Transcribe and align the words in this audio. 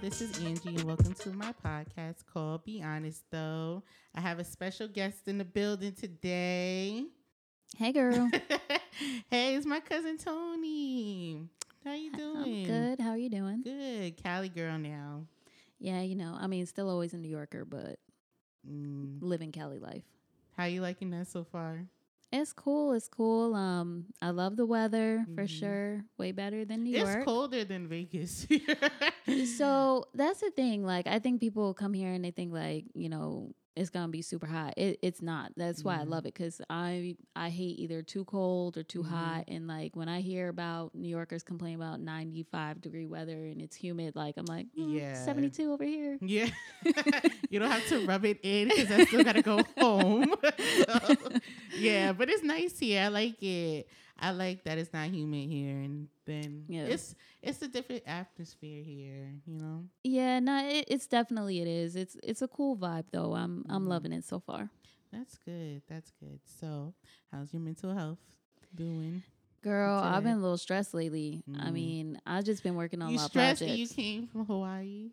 This 0.00 0.20
is 0.22 0.38
Angie, 0.44 0.76
and 0.76 0.84
welcome 0.84 1.14
to 1.14 1.30
my 1.30 1.52
podcast 1.64 2.24
called 2.32 2.64
Be 2.64 2.82
Honest 2.82 3.22
Though. 3.30 3.82
I 4.14 4.20
have 4.20 4.38
a 4.38 4.44
special 4.44 4.88
guest 4.88 5.28
in 5.28 5.38
the 5.38 5.44
building 5.44 5.92
today. 5.92 7.04
Hey, 7.76 7.92
girl. 7.92 8.30
hey, 9.30 9.54
it's 9.54 9.66
my 9.66 9.80
cousin 9.80 10.16
Toni. 10.18 11.42
How 11.84 11.92
you 11.94 12.12
doing? 12.12 12.36
I'm 12.36 12.64
good. 12.64 13.00
How 13.00 13.10
are 13.10 13.16
you 13.18 13.28
doing? 13.30 13.62
Good. 13.62 14.16
Cali 14.22 14.48
girl 14.48 14.78
now. 14.78 15.26
Yeah, 15.78 16.00
you 16.02 16.16
know, 16.16 16.36
I 16.38 16.46
mean, 16.46 16.66
still 16.66 16.88
always 16.90 17.12
a 17.14 17.18
New 17.18 17.28
Yorker, 17.30 17.64
but 17.64 17.98
Mm. 18.68 19.22
living 19.22 19.52
Cali 19.52 19.78
life. 19.78 20.04
How 20.54 20.64
you 20.64 20.82
liking 20.82 21.10
that 21.12 21.28
so 21.28 21.44
far? 21.44 21.86
It's 22.32 22.52
cool. 22.52 22.92
It's 22.92 23.08
cool. 23.08 23.54
Um, 23.56 24.06
I 24.22 24.30
love 24.30 24.56
the 24.56 24.64
weather 24.66 25.26
for 25.34 25.44
Mhm. 25.44 25.48
sure. 25.48 26.04
Way 26.16 26.30
better 26.32 26.64
than 26.64 26.84
New 26.84 26.90
it's 26.94 27.00
York. 27.02 27.16
It's 27.18 27.24
colder 27.24 27.64
than 27.64 27.88
Vegas. 27.88 28.46
So 29.58 30.04
that's 30.14 30.40
the 30.40 30.50
thing. 30.50 30.84
Like, 30.84 31.06
I 31.06 31.18
think 31.18 31.40
people 31.40 31.74
come 31.74 31.92
here 31.92 32.12
and 32.12 32.24
they 32.24 32.30
think 32.32 32.52
like, 32.52 32.84
you 32.94 33.08
know, 33.08 33.52
it's 33.76 33.90
gonna 33.90 34.08
be 34.08 34.22
super 34.22 34.46
hot. 34.46 34.74
It, 34.76 34.98
it's 35.02 35.22
not. 35.22 35.52
That's 35.56 35.84
why 35.84 36.00
I 36.00 36.04
Mhm. 36.04 36.08
love 36.08 36.26
it 36.26 36.34
because 36.34 36.60
I 36.68 37.16
I 37.36 37.48
hate 37.50 37.78
either 37.78 38.02
too 38.02 38.24
cold 38.24 38.76
or 38.76 38.82
too 38.82 39.02
Mhm. 39.02 39.08
hot. 39.08 39.44
And 39.48 39.66
like 39.66 39.96
when 39.96 40.08
I 40.08 40.20
hear 40.20 40.48
about 40.48 40.94
New 40.94 41.08
Yorkers 41.08 41.42
complain 41.42 41.76
about 41.76 42.00
ninety 42.00 42.42
five 42.42 42.80
degree 42.80 43.06
weather 43.06 43.46
and 43.46 43.60
it's 43.60 43.76
humid, 43.76 44.16
like 44.16 44.36
I'm 44.36 44.46
like, 44.46 44.66
mm, 44.78 45.00
Yeah. 45.00 45.14
seventy 45.14 45.50
two 45.50 45.72
over 45.72 45.84
here. 45.84 46.18
Yeah. 46.20 46.48
you 47.50 47.58
don't 47.58 47.70
have 47.70 47.84
to 47.86 48.00
rub 48.00 48.24
it 48.24 48.38
in 48.42 48.68
because 48.68 48.90
I 48.90 49.00
still 49.00 49.22
got 49.22 49.32
to 49.34 49.42
go 49.42 49.64
home. 49.78 50.34
So, 50.88 51.30
yeah, 51.74 52.12
but 52.12 52.28
it's 52.30 52.42
nice 52.42 52.78
here. 52.78 53.02
I 53.02 53.08
like 53.08 53.42
it. 53.42 53.88
I 54.20 54.32
like 54.32 54.64
that 54.64 54.78
it's 54.78 54.92
not 54.92 55.08
humid 55.08 55.48
here. 55.48 55.78
And 55.78 56.08
then 56.26 56.64
Yeah. 56.68 56.86
it's 56.86 57.14
it's 57.42 57.62
a 57.62 57.68
different 57.68 58.02
atmosphere 58.06 58.82
here, 58.82 59.32
you 59.46 59.54
know? 59.56 59.84
Yeah, 60.04 60.40
no, 60.40 60.66
it, 60.68 60.84
it's 60.88 61.06
definitely 61.06 61.60
it 61.60 61.68
is. 61.68 61.96
It's 61.96 62.16
it's 62.22 62.42
a 62.42 62.48
cool 62.48 62.76
vibe 62.76 63.04
though. 63.12 63.34
I'm 63.34 63.64
I'm 63.68 63.84
Mhm. 63.84 63.88
loving 63.88 64.12
it 64.12 64.24
so 64.24 64.38
far. 64.40 64.70
That's 65.12 65.38
good. 65.38 65.82
That's 65.88 66.12
good. 66.20 66.40
So, 66.44 66.94
how's 67.32 67.52
your 67.52 67.62
mental 67.62 67.92
health 67.94 68.20
doing? 68.74 69.22
Girl, 69.62 69.98
I've 70.02 70.22
been 70.22 70.38
a 70.38 70.40
little 70.40 70.56
stressed 70.56 70.94
lately. 70.94 71.42
I 71.58 71.68
Mm. 71.68 71.72
mean, 71.72 72.20
I've 72.24 72.44
just 72.44 72.62
been 72.62 72.76
working 72.76 73.02
on 73.02 73.10
you 73.10 73.16
a 73.16 73.18
lot 73.18 73.24
of 73.26 73.30
stressed 73.30 73.60
projects. 73.60 73.78
you 73.78 73.88
came 73.88 74.26
from 74.28 74.46
Hawaii? 74.46 75.10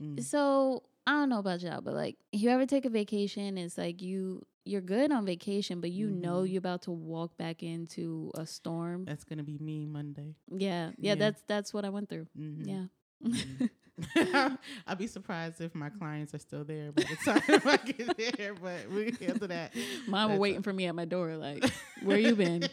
Mm. 0.00 0.22
So 0.22 0.82
I 1.06 1.12
don't 1.12 1.28
know 1.30 1.38
about 1.38 1.60
y'all, 1.62 1.80
but 1.80 1.94
like, 1.94 2.16
if 2.32 2.40
you 2.42 2.50
ever 2.50 2.66
take 2.66 2.84
a 2.84 2.90
vacation, 2.90 3.58
it's 3.58 3.76
like 3.78 4.02
you 4.02 4.44
you're 4.64 4.80
good 4.82 5.10
on 5.12 5.24
vacation, 5.26 5.80
but 5.80 5.90
you 5.90 6.10
know 6.10 6.42
Mhm. 6.42 6.50
you're 6.52 6.58
about 6.58 6.82
to 6.82 6.90
walk 6.90 7.36
back 7.36 7.62
into 7.62 8.30
a 8.34 8.44
storm. 8.46 9.04
That's 9.04 9.24
going 9.24 9.38
to 9.38 9.44
be 9.44 9.58
me 9.58 9.86
Monday. 9.86 10.34
Yeah, 10.50 10.88
yeah, 10.90 10.92
Yeah. 10.98 11.14
that's 11.16 11.42
that's 11.46 11.72
what 11.74 11.84
I 11.84 11.88
went 11.90 12.08
through. 12.08 12.26
Mhm. 12.38 12.66
Yeah. 12.66 12.84
Mhm. 14.16 14.58
I'll 14.86 14.96
be 14.96 15.06
surprised 15.06 15.60
if 15.60 15.74
my 15.74 15.90
clients 15.90 16.32
are 16.34 16.38
still 16.38 16.64
there 16.64 16.90
by 16.90 17.02
the 17.02 17.16
time 17.22 17.60
I 17.66 17.76
get 17.76 18.38
there, 18.38 18.54
but 18.54 18.88
we 18.90 19.12
can 19.12 19.26
handle 19.28 19.48
that. 19.48 19.74
Mom 20.08 20.28
were 20.30 20.32
That's 20.34 20.40
waiting 20.40 20.62
for 20.62 20.72
me 20.72 20.86
at 20.86 20.94
my 20.94 21.04
door, 21.04 21.36
like, 21.36 21.62
where 22.02 22.18
you 22.18 22.34
been? 22.34 22.66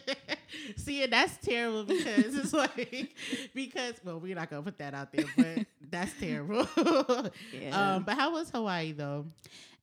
See, 0.78 1.02
and 1.02 1.12
that's 1.12 1.36
terrible 1.44 1.84
because 1.84 2.34
it's 2.34 2.54
like 2.54 3.14
because 3.54 3.94
well, 4.04 4.18
we're 4.20 4.34
not 4.36 4.48
gonna 4.48 4.62
put 4.62 4.78
that 4.78 4.94
out 4.94 5.12
there, 5.12 5.26
but 5.36 5.66
that's 5.90 6.12
terrible. 6.18 6.66
Yeah. 7.52 7.96
Um, 7.96 8.04
but 8.04 8.16
how 8.16 8.32
was 8.32 8.48
Hawaii 8.48 8.92
though? 8.92 9.26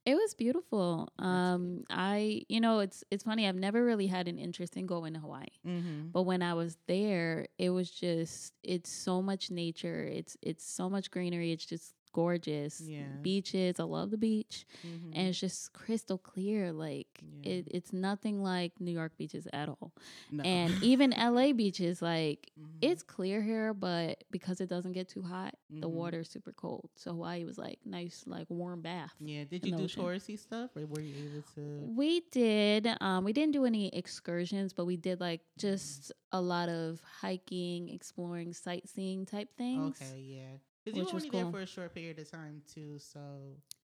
It 0.06 0.14
was 0.14 0.34
beautiful. 0.34 1.08
Um, 1.18 1.82
I, 1.90 2.42
you 2.48 2.60
know, 2.60 2.78
it's 2.78 3.02
it's 3.10 3.24
funny. 3.24 3.48
I've 3.48 3.56
never 3.56 3.84
really 3.84 4.06
had 4.06 4.28
an 4.28 4.38
interest 4.38 4.76
in 4.76 4.86
going 4.86 5.14
to 5.14 5.18
Hawaii, 5.18 5.46
Mm-hmm. 5.66 6.10
but 6.12 6.22
when 6.22 6.42
I 6.42 6.54
was 6.54 6.78
there, 6.86 7.48
it 7.58 7.70
was 7.70 7.90
just 7.90 8.52
it's 8.62 9.04
so 9.04 9.20
much 9.20 9.50
nature. 9.50 10.04
It's 10.04 10.36
it's 10.42 10.64
so 10.64 10.88
much 10.88 11.10
greenery. 11.10 11.50
It's 11.50 11.66
just 11.66 11.95
gorgeous. 12.16 12.80
Yeah. 12.80 13.02
Beaches. 13.22 13.78
I 13.78 13.84
love 13.84 14.10
the 14.10 14.16
beach, 14.16 14.64
Mm-hmm. 14.86 15.12
and 15.14 15.28
it's 15.28 15.38
just 15.38 15.72
crystal 15.72 16.18
clear. 16.18 16.72
Like 16.72 17.12
Yeah. 17.42 17.52
it, 17.52 17.68
it's 17.70 17.92
nothing 17.92 18.42
like 18.42 18.72
New 18.80 18.92
York 19.00 19.12
beaches 19.18 19.46
at 19.52 19.68
all. 19.68 19.92
no. 20.32 20.42
And 20.44 20.72
even 20.82 21.12
LA 21.12 21.52
beaches, 21.52 22.00
like 22.00 22.50
Mhm. 22.58 22.78
it's 22.80 23.02
clear 23.02 23.42
here, 23.42 23.74
but 23.74 24.24
because 24.30 24.60
it 24.60 24.68
doesn't 24.68 24.92
get 24.92 25.08
too 25.08 25.22
hot, 25.22 25.54
the 25.70 25.88
Mhm. 25.88 25.92
water 26.00 26.20
is 26.20 26.28
super 26.30 26.52
cold. 26.52 26.88
So 26.96 27.10
Hawaii 27.12 27.44
was 27.44 27.58
like 27.58 27.78
nice, 27.84 28.24
like 28.26 28.48
warm 28.48 28.80
bath. 28.80 29.14
yeah. 29.20 29.44
Did 29.44 29.66
you 29.66 29.76
do 29.76 29.84
ocean. 29.84 30.02
touristy 30.02 30.38
stuff, 30.38 30.70
or 30.76 30.86
were 30.86 31.00
you 31.00 31.14
able 31.26 31.42
to? 31.54 31.92
We 32.00 32.20
did. 32.32 32.88
Um, 33.00 33.24
we 33.24 33.32
didn't 33.32 33.52
do 33.52 33.64
any 33.66 33.88
excursions, 33.94 34.72
but 34.72 34.84
we 34.86 34.96
did 34.96 35.20
like 35.20 35.42
just 35.58 36.12
a 36.32 36.40
lot 36.40 36.68
of 36.68 37.00
hiking, 37.20 37.88
exploring, 37.90 38.52
sightseeing 38.52 39.26
type 39.26 39.50
things. 39.56 40.00
Okay, 40.00 40.20
yeah. 40.20 40.56
Because 40.92 40.98
you 41.10 41.16
were 41.16 41.16
only 41.18 41.30
there 41.30 41.50
for 41.50 41.60
a 41.60 41.66
short 41.66 41.94
period 41.94 42.18
of 42.18 42.30
time 42.30 42.62
too, 42.72 42.98
so 42.98 43.18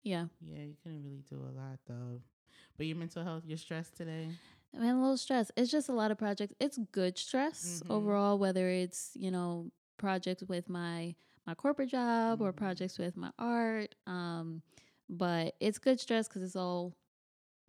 Yeah. 0.03 0.27
yeah, 0.39 0.63
you 0.63 0.75
couldn't 0.83 1.03
really 1.03 1.23
do 1.29 1.37
a 1.37 1.51
lot 1.59 1.79
though. 1.87 2.21
But 2.77 2.85
your 2.85 2.97
mental 2.97 3.23
health, 3.23 3.43
you're 3.45 3.57
stressed 3.57 3.95
today. 3.97 4.29
I'm 4.73 4.97
a 4.97 5.01
little 5.01 5.17
stress. 5.17 5.51
It's 5.57 5.71
just 5.71 5.89
a 5.89 5.93
lot 5.93 6.11
of 6.11 6.17
projects. 6.17 6.53
It's 6.59 6.77
good 6.91 7.17
stress 7.17 7.81
Mhm. 7.85 7.91
overall, 7.91 8.37
whether 8.37 8.69
it's, 8.69 9.11
you 9.15 9.31
know, 9.31 9.71
projects 9.97 10.43
with 10.43 10.69
my 10.69 11.15
my 11.47 11.55
corporate 11.55 11.89
job 11.89 12.39
or 12.41 12.53
Mhm. 12.53 12.55
projects 12.57 12.99
with 12.99 13.17
my 13.17 13.31
art. 13.39 13.95
Um, 14.05 14.61
but 15.09 15.55
it's 15.59 15.79
good 15.79 15.99
stress 15.99 16.27
because 16.27 16.43
it's 16.43 16.55
all 16.55 16.93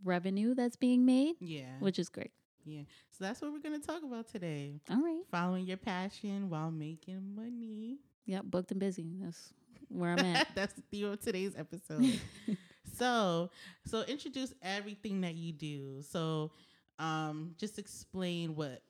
revenue 0.04 0.54
that's 0.54 0.76
being 0.76 1.04
made, 1.06 1.37
Yeah, 1.41 1.78
which 1.81 1.98
is 1.98 2.09
great. 2.10 2.32
yeah. 2.65 2.82
So 3.10 3.25
that's 3.25 3.41
what 3.41 3.50
we're 3.53 3.60
gonna 3.60 3.78
talk 3.81 4.03
about 4.03 4.28
today: 4.28 4.81
All 4.91 5.00
right. 5.03 5.26
following 5.31 5.66
your 5.66 5.78
passion 5.78 6.50
while 6.50 6.71
making 6.71 7.34
money. 7.34 7.98
Yep. 8.27 8.44
Booked 8.44 8.71
and 8.71 8.81
busy. 8.81 9.16
That's 9.21 9.53
where 9.88 10.10
I'm 10.10 10.19
at. 10.21 10.49
that's 10.55 10.75
the 10.75 10.83
theme 10.91 11.06
of 11.06 11.21
today's 11.21 11.55
episode. 11.56 12.21
so, 12.99 13.50
so 13.87 14.03
introduce 14.03 14.53
everything 14.62 15.21
that 15.22 15.34
you 15.34 15.53
do. 15.53 16.03
So, 16.03 16.53
um, 16.99 17.55
just 17.59 17.78
explain 17.78 18.55
what 18.55 18.83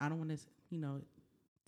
I 0.00 0.08
don't 0.08 0.18
want 0.18 0.30
to, 0.30 0.38
you 0.70 0.78
know, 0.78 1.00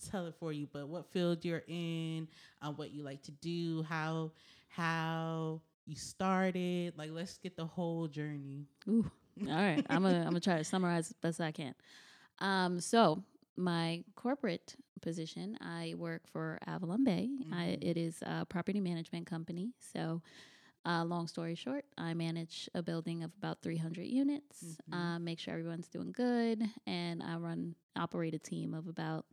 tell 0.09 0.25
it 0.27 0.35
for 0.39 0.51
you, 0.51 0.67
but 0.71 0.87
what 0.87 1.11
field 1.11 1.43
you're 1.43 1.63
in, 1.67 2.27
uh, 2.61 2.71
what 2.71 2.91
you 2.91 3.03
like 3.03 3.23
to 3.23 3.31
do, 3.31 3.83
how 3.83 4.31
how 4.67 5.61
you 5.85 5.95
started. 5.95 6.97
Like, 6.97 7.11
let's 7.11 7.37
get 7.37 7.55
the 7.55 7.65
whole 7.65 8.07
journey. 8.07 8.67
Ooh. 8.87 9.09
All 9.47 9.55
right. 9.55 9.85
I'm 9.89 10.03
gonna 10.03 10.19
I'm 10.19 10.27
gonna 10.27 10.39
try 10.39 10.57
to 10.57 10.63
summarize 10.63 11.07
as 11.07 11.13
best 11.13 11.41
I 11.41 11.51
can. 11.51 11.73
Um, 12.39 12.79
so 12.79 13.23
my 13.57 14.03
corporate 14.15 14.75
position, 15.01 15.57
I 15.61 15.93
work 15.97 16.27
for 16.27 16.59
Avalon 16.67 17.03
Bay. 17.03 17.29
I, 17.51 17.77
Mhm. 17.79 17.83
it 17.83 17.97
is 17.97 18.21
a 18.23 18.45
property 18.45 18.79
management 18.79 19.25
company. 19.27 19.73
So, 19.79 20.21
uh, 20.85 21.03
long 21.03 21.27
story 21.27 21.55
short, 21.55 21.85
I 21.97 22.13
manage 22.13 22.69
a 22.73 22.81
building 22.81 23.23
of 23.23 23.31
about 23.37 23.61
300 23.61 24.05
units. 24.07 24.77
Mhm. 24.89 24.93
Uh, 24.93 25.19
make 25.19 25.39
sure 25.39 25.53
everyone's 25.53 25.89
doing 25.89 26.11
good, 26.11 26.63
and 26.85 27.21
I 27.23 27.35
run 27.37 27.75
operate 27.95 28.33
a 28.35 28.39
team 28.39 28.73
of 28.73 28.87
about 28.87 29.25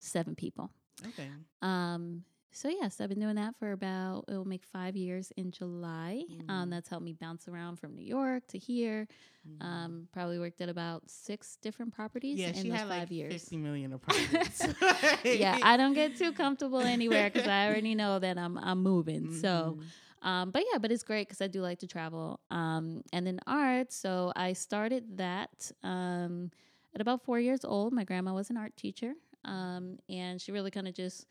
seven 0.00 0.34
people. 0.34 0.70
Okay. 1.06 1.30
Um, 1.62 2.24
so 2.56 2.68
yes, 2.68 3.00
I've 3.00 3.08
been 3.10 3.20
doing 3.20 3.36
that 3.36 3.54
for 3.58 3.72
about 3.72 4.24
it 4.28 4.32
will 4.32 4.44
make 4.46 4.64
five 4.64 4.96
years 4.96 5.30
in 5.36 5.50
July. 5.50 6.24
Um, 6.48 6.68
Mhm. 6.68 6.70
that's 6.70 6.88
helped 6.88 7.04
me 7.04 7.12
bounce 7.12 7.48
around 7.48 7.76
from 7.78 7.94
New 7.94 8.04
York 8.04 8.46
to 8.48 8.58
here. 8.58 9.06
Mhm. 9.46 9.62
Um, 9.62 10.08
probably 10.12 10.38
worked 10.38 10.60
at 10.60 10.68
about 10.68 11.08
six 11.10 11.56
different 11.62 11.92
properties 11.94 12.38
yeah, 12.38 12.48
in 12.48 12.54
she 12.54 12.68
those 12.70 12.78
had 12.78 12.88
five 12.88 12.98
like 13.00 13.10
years. 13.10 13.32
50 13.42 13.56
million 13.58 13.92
apartments. 13.98 14.66
yeah, 15.24 15.58
I 15.62 15.76
don't 15.76 15.94
get 15.94 16.16
too 16.16 16.32
comfortable 16.32 16.80
anywhere 16.80 17.30
because 17.30 17.46
I 17.48 17.66
already 17.68 17.94
know 17.94 18.18
that 18.18 18.38
I'm 18.38 18.56
I'm 18.58 18.82
moving. 18.82 19.30
So, 19.32 19.76
Mhm. 19.78 20.26
um, 20.28 20.50
but 20.50 20.64
yeah, 20.72 20.78
but 20.78 20.90
it's 20.90 21.04
great 21.04 21.28
because 21.28 21.40
I 21.42 21.46
do 21.48 21.60
like 21.60 21.78
to 21.80 21.86
travel. 21.86 22.40
Um, 22.50 23.02
and 23.12 23.26
then 23.26 23.38
art. 23.46 23.92
So 23.92 24.32
I 24.34 24.54
started 24.54 25.18
that 25.18 25.70
um, 25.82 26.50
at 26.94 27.00
about 27.00 27.22
four 27.24 27.38
years 27.38 27.64
old. 27.64 27.92
My 27.92 28.04
grandma 28.04 28.32
was 28.34 28.50
an 28.50 28.56
art 28.56 28.76
teacher, 28.76 29.12
um, 29.44 29.98
and 30.08 30.40
she 30.40 30.52
really 30.52 30.70
kind 30.70 30.88
of 30.88 30.94
just 30.94 31.26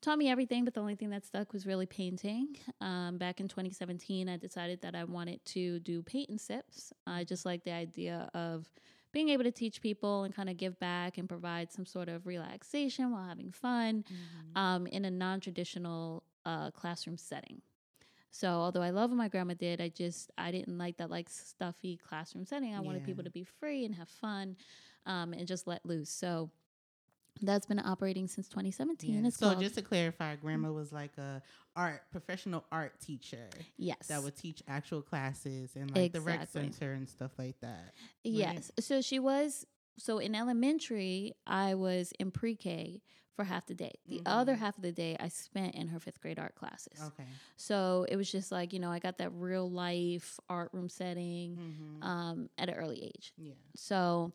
taught 0.00 0.18
me 0.18 0.28
everything. 0.28 0.64
But 0.64 0.74
the 0.74 0.80
only 0.80 0.94
thing 0.96 1.10
that 1.10 1.24
stuck 1.24 1.52
was 1.52 1.66
really 1.66 1.86
painting. 1.86 2.56
Um, 2.80 3.18
back 3.18 3.40
in 3.40 3.48
2017, 3.48 4.28
I 4.28 4.36
decided 4.36 4.80
that 4.82 4.94
I 4.94 5.04
wanted 5.04 5.44
to 5.46 5.80
do 5.80 6.02
paint 6.02 6.28
and 6.28 6.40
sips. 6.40 6.92
I 7.06 7.24
just 7.24 7.44
like 7.44 7.64
the 7.64 7.72
idea 7.72 8.28
of 8.34 8.70
being 9.12 9.30
able 9.30 9.44
to 9.44 9.50
teach 9.50 9.80
people 9.80 10.24
and 10.24 10.34
kind 10.34 10.50
of 10.50 10.56
give 10.56 10.78
back 10.78 11.16
and 11.18 11.28
provide 11.28 11.72
some 11.72 11.86
sort 11.86 12.08
of 12.08 12.26
relaxation 12.26 13.10
while 13.10 13.24
having 13.26 13.50
fun 13.50 14.04
Mhm. 14.04 14.58
um, 14.58 14.86
in 14.86 15.04
a 15.04 15.10
non 15.10 15.40
traditional 15.40 16.22
uh, 16.44 16.70
classroom 16.70 17.16
setting. 17.18 17.62
So 18.30 18.48
although 18.48 18.82
I 18.82 18.90
love 18.90 19.10
what 19.10 19.16
my 19.16 19.28
grandma 19.28 19.54
did, 19.54 19.80
I 19.80 19.88
just 19.88 20.30
I 20.36 20.50
didn't 20.50 20.76
like 20.78 20.98
that 20.98 21.10
like 21.10 21.28
stuffy 21.30 21.96
classroom 21.96 22.44
setting. 22.44 22.74
I 22.74 22.80
wanted 22.80 23.02
people 23.06 23.24
to 23.24 23.30
be 23.30 23.42
free 23.44 23.84
and 23.86 23.94
have 23.94 24.08
fun, 24.08 24.56
um, 25.06 25.32
and 25.32 25.46
just 25.48 25.66
let 25.66 25.84
loose. 25.86 26.10
So 26.10 26.50
that's 27.42 27.66
been 27.66 27.78
operating 27.78 28.26
since 28.28 28.48
2017. 28.48 29.24
Yeah. 29.24 29.30
So 29.30 29.46
called 29.50 29.60
just 29.60 29.74
to 29.76 29.82
clarify, 29.82 30.36
grandma 30.36 30.70
was 30.72 30.92
like 30.92 31.16
a 31.18 31.42
art 31.76 32.02
professional 32.10 32.64
art 32.72 33.00
teacher 33.00 33.48
yes, 33.76 34.08
that 34.08 34.22
would 34.22 34.36
teach 34.36 34.62
actual 34.66 35.00
classes 35.02 35.76
and 35.76 35.94
like 35.94 36.12
the 36.12 36.20
rec 36.20 36.48
center 36.50 36.92
and 36.92 37.08
stuff 37.08 37.30
like 37.38 37.60
that. 37.60 37.92
Yes. 38.24 38.70
So 38.80 39.00
she 39.00 39.18
was 39.18 39.64
so 39.98 40.18
in 40.18 40.34
elementary, 40.34 41.34
I 41.46 41.74
was 41.74 42.12
in 42.20 42.30
pre-K 42.30 43.02
for 43.34 43.44
half 43.44 43.66
the 43.66 43.74
day. 43.74 43.92
The 44.08 44.20
other 44.26 44.54
Mhm. 44.54 44.58
half 44.58 44.76
of 44.76 44.82
the 44.82 44.90
day 44.90 45.16
I 45.20 45.28
spent 45.28 45.76
in 45.76 45.86
her 45.88 46.00
fifth 46.00 46.20
grade 46.20 46.40
art 46.40 46.56
classes. 46.56 47.00
Okay. 47.00 47.26
So 47.56 48.04
it 48.08 48.16
was 48.16 48.30
just 48.30 48.50
like, 48.50 48.72
you 48.72 48.80
know, 48.80 48.90
I 48.90 48.98
got 48.98 49.18
that 49.18 49.30
real 49.32 49.70
life 49.70 50.40
art 50.48 50.70
room 50.72 50.88
setting 50.88 51.56
Mm-hmm. 51.56 52.02
um, 52.02 52.50
at 52.58 52.68
an 52.68 52.74
early 52.74 53.02
age. 53.04 53.32
yeah. 53.36 53.54
So, 53.76 54.32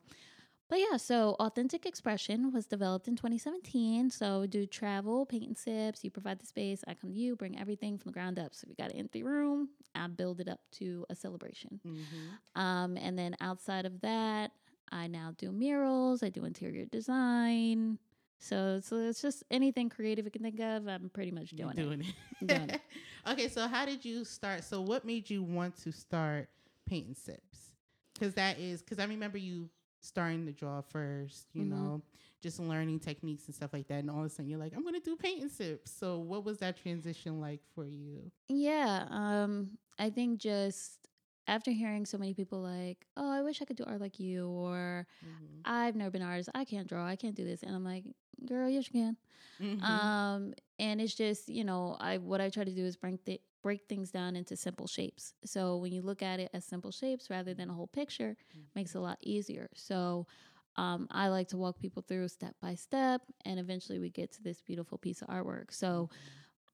but 0.74 0.80
yeah, 0.80 0.98
so 0.98 1.36
Authentic 1.40 1.86
Expression 1.86 2.52
was 2.52 2.66
developed 2.66 3.08
in 3.08 3.16
2017. 3.16 4.10
So, 4.10 4.48
do 4.48 4.66
travel, 4.66 5.24
paint 5.24 5.46
and 5.46 5.56
sips, 5.56 6.04
you 6.04 6.10
provide 6.10 6.40
the 6.40 6.48
space, 6.48 6.84
I 6.88 6.96
come 6.96 7.12
to 7.12 7.16
you, 7.16 7.36
bring 7.36 7.60
everything 7.60 8.00
from 8.00 8.10
the 8.10 8.14
ground 8.14 8.40
up. 8.40 8.56
So, 8.56 8.66
we 8.68 8.74
got 8.74 8.90
an 8.92 8.98
empty 8.98 9.22
room, 9.22 9.70
I 9.94 10.08
build 10.08 10.40
it 10.40 10.48
up 10.48 10.62
to 10.80 11.06
a 11.12 11.16
celebration. 11.16 11.80
Mm-hmm. 11.86 12.60
Um, 12.60 12.98
and 12.98 13.20
then 13.20 13.36
outside 13.40 13.86
of 13.86 14.02
that, 14.02 14.50
I 14.92 15.06
now 15.06 15.36
do 15.38 15.52
murals, 15.52 16.24
I 16.24 16.30
do 16.30 16.44
interior 16.44 16.86
design. 16.86 18.00
So, 18.40 18.80
so 18.84 18.96
it's 18.96 19.22
just 19.22 19.44
anything 19.52 19.90
creative 19.90 20.25
you 20.25 20.31
can 20.31 20.42
think 20.42 20.60
of, 20.60 20.88
I'm 20.88 21.12
pretty 21.14 21.30
much 21.30 21.52
doing, 21.52 21.78
it. 21.78 21.84
doing 21.84 22.02
it. 22.02 22.16
Doing 22.48 22.70
it. 22.72 22.81
okay, 23.28 23.48
so 23.48 23.68
how 23.68 23.86
did 23.86 24.04
you 24.04 24.25
start? 24.25 24.64
So 24.64 24.81
what 24.81 25.06
made 25.06 25.30
you 25.30 25.44
want 25.44 25.78
to 25.84 25.92
start 25.92 26.50
paint 26.88 27.06
and 27.06 27.16
sips? 27.16 27.74
Because 28.16 28.34
that 28.34 28.58
is 28.58 28.81
because 28.81 28.98
I 28.98 29.06
remember 29.06 29.38
you 29.38 29.70
starting 30.04 30.46
to 30.46 30.52
draw 30.52 30.82
first. 30.82 31.48
You 31.54 31.66
Mhm. 31.66 31.70
know, 31.70 32.02
just 32.42 32.60
learning 32.60 33.00
techniques 33.00 33.46
and 33.48 33.56
stuff 33.56 33.74
like 33.74 33.88
that, 33.88 34.00
and 34.00 34.10
all 34.10 34.20
of 34.20 34.26
a 34.26 34.30
sudden 34.30 34.50
you're 34.50 34.60
like, 34.60 34.74
I'm 34.76 34.84
gonna 34.84 35.00
do 35.00 35.16
paint 35.16 35.42
and 35.42 35.52
sips. 35.52 35.92
So 35.92 36.20
what 36.20 36.44
was 36.46 36.60
that 36.60 36.78
transition 36.78 37.40
like 37.42 37.62
for 37.74 37.86
you? 37.86 38.32
Yeah, 38.50 39.08
um, 39.10 39.78
I 39.98 40.10
think 40.10 40.40
just 40.40 41.08
after 41.48 41.72
hearing 41.72 42.06
so 42.06 42.18
many 42.18 42.34
people 42.34 42.62
like, 42.62 43.06
"Oh, 43.18 43.31
I 43.31 43.42
wish 43.44 43.62
I 43.62 43.66
could 43.66 43.78
do 43.78 43.86
art 43.86 44.01
like 44.01 44.19
you," 44.19 44.48
or 44.50 45.07
Mm-hmm. 45.25 45.62
"I've 45.66 45.95
never 45.95 46.12
been 46.12 46.24
an 46.24 46.30
artist, 46.30 46.50
I 46.56 46.66
can't 46.66 46.88
draw, 46.90 47.06
I 47.07 47.16
can't 47.18 47.36
do 47.36 47.45
this," 47.45 47.63
and 47.63 47.75
I'm 47.75 47.84
like, 47.86 48.06
"Girl, 48.45 48.69
yes 48.69 48.88
you 48.94 48.94
can." 49.01 49.18
Mm-hmm. 49.60 50.07
Um, 50.07 50.54
and 50.80 51.01
it's 51.01 51.16
just 51.16 51.50
you 51.50 51.63
know, 51.63 51.98
I 52.00 52.18
what 52.18 52.42
I 52.42 52.50
try 52.50 52.63
to 52.63 52.74
do 52.74 52.86
is 52.86 52.95
break 52.98 53.25
th- 53.25 53.42
break 53.62 53.81
things 53.90 54.12
down 54.12 54.36
into 54.36 54.56
simple 54.56 54.88
shapes. 54.88 55.34
So 55.45 55.78
when 55.78 55.92
you 55.94 56.01
look 56.01 56.22
at 56.22 56.40
it 56.40 56.51
as 56.54 56.66
simple 56.66 56.92
shapes 56.92 57.30
rather 57.30 57.54
than 57.54 57.69
a 57.69 57.74
whole 57.74 57.88
picture, 57.88 58.36
makes 58.75 58.96
it 58.96 58.98
a 59.00 59.01
lot 59.01 59.18
easier. 59.22 59.69
So. 59.75 60.28
Um, 60.75 61.06
I 61.12 61.28
like 61.28 61.50
to 61.50 61.57
walk 61.57 61.78
people 61.80 62.01
through 62.01 62.28
step 62.30 62.56
by 62.60 62.74
step, 62.74 63.22
and 63.46 63.60
eventually 63.60 64.00
we 64.00 64.10
get 64.10 64.31
to 64.31 64.42
this 64.42 64.60
beautiful 64.60 64.98
piece 64.98 65.22
of 65.22 65.28
artwork. 65.28 65.72
So, 65.72 66.10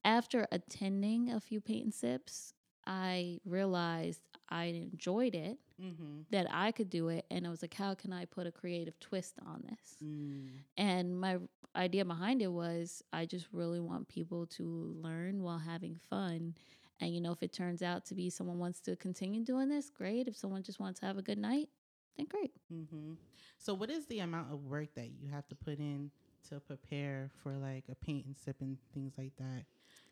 after 0.04 0.48
attending 0.52 1.30
a 1.32 1.40
few 1.40 1.62
paint 1.62 1.84
and 1.86 1.94
sips, 1.94 2.54
I 2.86 3.40
realized 3.46 4.24
I 4.50 4.66
enjoyed 4.66 5.36
it, 5.36 5.58
Mm-hmm. 5.82 6.24
that 6.32 6.46
I 6.52 6.74
could 6.74 6.90
do 6.90 7.08
it, 7.08 7.26
and 7.32 7.48
I 7.48 7.50
was 7.50 7.62
like, 7.62 7.74
how 7.74 7.94
can 7.94 8.12
I 8.12 8.26
put 8.26 8.46
a 8.46 8.52
creative 8.52 9.00
twist 9.00 9.36
on 9.46 9.64
this? 9.70 9.96
Mm. 10.04 10.50
And 10.78 11.20
my 11.20 11.38
idea 11.76 12.04
behind 12.04 12.42
it 12.42 12.52
was 12.52 13.02
I 13.14 13.26
just 13.26 13.48
really 13.54 13.80
want 13.80 14.10
people 14.10 14.46
to 14.48 14.96
learn 15.02 15.42
while 15.42 15.60
having 15.60 16.00
fun. 16.10 16.56
And 17.00 17.14
you 17.14 17.22
know, 17.22 17.32
if 17.32 17.42
it 17.44 17.54
turns 17.54 17.82
out 17.82 18.06
to 18.08 18.16
be 18.16 18.30
someone 18.30 18.60
wants 18.60 18.82
to 18.82 18.96
continue 18.98 19.44
doing 19.44 19.70
this, 19.70 19.90
great. 19.90 20.28
If 20.28 20.36
someone 20.36 20.64
just 20.64 20.80
wants 20.80 21.00
to 21.00 21.06
have 21.06 21.18
a 21.18 21.22
good 21.22 21.38
night, 21.38 21.70
then 22.18 22.28
great. 22.28 22.52
Mm-hmm. 22.74 23.14
So 23.58 23.74
what 23.74 23.90
is 23.90 24.06
the 24.08 24.20
amount 24.20 24.52
of 24.52 24.66
work 24.66 24.94
that 24.96 25.12
you 25.18 25.30
have 25.32 25.48
to 25.48 25.56
put 25.56 25.80
in 25.80 26.12
to 26.50 26.60
prepare 26.60 27.30
for 27.42 27.54
like 27.56 27.86
a 27.90 27.96
paint 27.96 28.26
and 28.26 28.36
sip 28.36 28.58
and 28.60 28.78
things 28.94 29.14
like 29.18 29.36
that? 29.38 29.64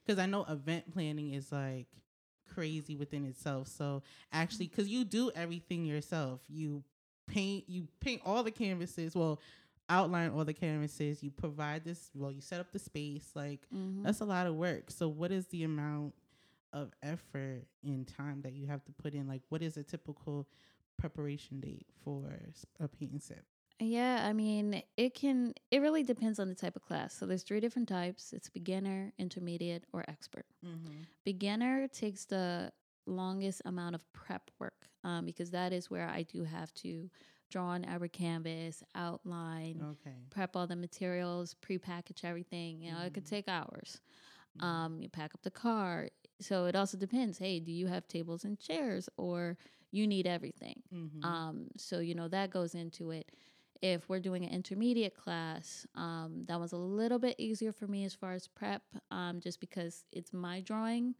Because 0.06 0.20
I 0.20 0.26
know 0.28 0.46
event 0.46 0.94
planning 0.94 1.34
is 1.34 1.52
like 1.52 1.88
crazy 2.54 2.96
within 2.96 3.26
itself. 3.26 3.68
So 3.68 4.04
actually, 4.32 4.68
because 4.68 4.88
you 4.88 5.04
do 5.06 5.32
everything 5.36 5.86
yourself, 5.86 6.42
you 6.48 6.84
paint, 7.28 7.66
you 7.68 7.88
paint 8.00 8.22
all 8.26 8.44
the 8.44 8.52
canvases. 8.52 9.16
Well, 9.16 9.40
outline 9.90 10.32
all 10.32 10.44
the 10.46 10.54
canvases. 10.54 11.24
You 11.24 11.32
provide 11.32 11.84
this. 11.86 12.10
Well, 12.14 12.32
you 12.32 12.42
set 12.42 12.60
up 12.60 12.72
the 12.72 12.80
space. 12.80 13.32
Like 13.36 13.68
Mhm. 13.74 14.04
that's 14.04 14.22
a 14.22 14.26
lot 14.26 14.48
of 14.48 14.56
work. 14.56 14.92
So 14.92 15.08
what 15.08 15.32
is 15.32 15.48
the 15.48 15.64
amount 15.64 16.14
of 16.74 16.92
effort 17.02 17.66
and 17.84 18.06
time 18.08 18.42
that 18.42 18.54
you 18.54 18.68
have 18.68 18.84
to 18.86 18.92
put 18.92 19.14
in? 19.14 19.28
Like 19.28 19.44
what 19.50 19.62
is 19.62 19.78
a 19.78 19.84
typical 19.84 20.48
preparation 20.98 21.60
date 21.60 21.88
for 22.04 22.30
a 22.80 22.88
paint 22.88 23.12
and 23.14 23.24
sip? 23.24 23.46
Yeah, 23.80 24.26
I 24.28 24.34
mean, 24.34 24.82
it 24.96 25.14
can 25.14 25.54
it 25.70 25.80
really 25.82 26.04
depends 26.04 26.40
on 26.40 26.50
the 26.50 26.56
type 26.56 26.76
of 26.76 26.82
class. 26.82 27.14
So 27.14 27.26
there's 27.28 27.44
three 27.44 27.60
different 27.60 27.88
types. 27.88 28.34
It's 28.34 28.50
beginner, 28.50 29.14
intermediate, 29.20 29.84
or 29.94 30.04
expert. 30.08 30.46
Mm-hmm. 30.66 31.04
Beginner 31.26 31.88
takes 31.88 32.26
the 32.26 32.74
longest 33.06 33.62
amount 33.66 33.96
of 33.96 34.12
prep 34.14 34.52
work 34.60 34.90
um, 35.04 35.26
because 35.26 35.52
that 35.52 35.74
is 35.74 35.90
where 35.92 36.08
I 36.10 36.24
do 36.24 36.44
have 36.44 36.74
to 36.76 37.10
draw 37.50 37.68
on 37.68 37.86
our 37.86 38.08
canvas, 38.08 38.84
outline, 38.96 39.88
Okay. 39.92 40.28
prep 40.30 40.56
all 40.56 40.68
the 40.68 40.76
materials, 40.76 41.56
prepackage 41.56 42.24
everything. 42.26 42.82
You 42.82 42.94
know, 42.94 43.02
it 43.02 43.14
could 43.14 43.26
Mhm. 43.26 43.28
take 43.28 43.48
hours. 43.48 44.02
Mhm. 44.56 44.62
Um, 44.62 45.02
you 45.02 45.10
pack 45.10 45.34
up 45.36 45.42
the 45.44 45.52
car. 45.52 46.10
So 46.40 46.66
it 46.66 46.76
also 46.76 46.98
depends. 46.98 47.38
Hey, 47.38 47.60
do 47.60 47.72
you 47.72 47.88
have 47.88 48.08
tables 48.08 48.44
and 48.46 48.60
chairs, 48.60 49.10
or 49.18 49.58
you 49.92 50.08
need 50.08 50.28
everything? 50.28 50.84
Mhm. 50.92 51.24
Um, 51.24 51.70
so 51.78 52.00
you 52.00 52.16
know 52.16 52.28
that 52.28 52.52
goes 52.52 52.76
into 52.76 53.12
it. 53.12 53.32
If 53.82 54.10
we're 54.10 54.20
doing 54.20 54.44
an 54.46 54.52
intermediate 54.52 55.16
class, 55.16 55.86
um, 55.96 56.44
that 56.48 56.60
was 56.60 56.72
a 56.74 56.78
little 56.78 57.20
bit 57.20 57.36
easier 57.38 57.72
for 57.72 57.88
me 57.88 58.06
as 58.06 58.14
far 58.14 58.34
as 58.34 58.48
prep, 58.48 58.82
um, 59.12 59.40
just 59.40 59.60
because 59.60 60.04
it's 60.12 60.34
my 60.34 60.62
drawing 60.62 61.16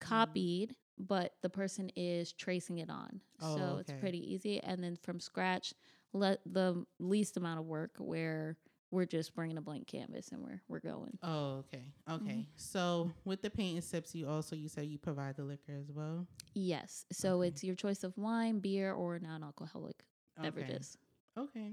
copied, 0.00 0.74
but 0.98 1.34
the 1.42 1.50
person 1.50 1.90
is 1.96 2.32
tracing 2.32 2.78
it 2.78 2.90
on. 2.90 3.20
Oh, 3.40 3.56
so 3.56 3.76
it's 3.80 3.92
pretty 4.00 4.32
easy. 4.34 4.60
And 4.62 4.82
then 4.82 4.96
from 4.96 5.20
scratch, 5.20 5.74
let 6.12 6.40
the 6.46 6.84
least 6.98 7.36
amount 7.36 7.60
of 7.60 7.66
work 7.66 7.92
where 7.98 8.56
we're 8.90 9.06
just 9.06 9.34
bringing 9.36 9.56
a 9.56 9.60
blank 9.60 9.86
canvas 9.86 10.30
and 10.32 10.42
we're 10.42 10.60
we're 10.68 10.80
going. 10.80 11.16
oh, 11.22 11.58
okay. 11.60 11.92
Mm-hmm. 12.08 12.24
Okay. 12.26 12.46
So 12.56 13.12
with 13.24 13.40
the 13.40 13.50
paint 13.50 13.74
and 13.76 13.84
sips, 13.84 14.14
you 14.14 14.28
also 14.28 14.56
you 14.56 14.68
said 14.68 14.86
you 14.86 14.98
provide 14.98 15.36
the 15.36 15.44
liquor 15.44 15.76
as 15.80 15.90
well. 15.92 16.26
Yes. 16.54 17.04
So 17.12 17.38
Okay. 17.38 17.48
it's 17.48 17.62
your 17.62 17.76
choice 17.76 18.02
of 18.02 18.16
wine, 18.18 18.58
beer, 18.58 18.92
or 18.92 19.18
non-alcoholic 19.20 20.04
beverages. 20.42 20.96
Okay. 21.40 21.72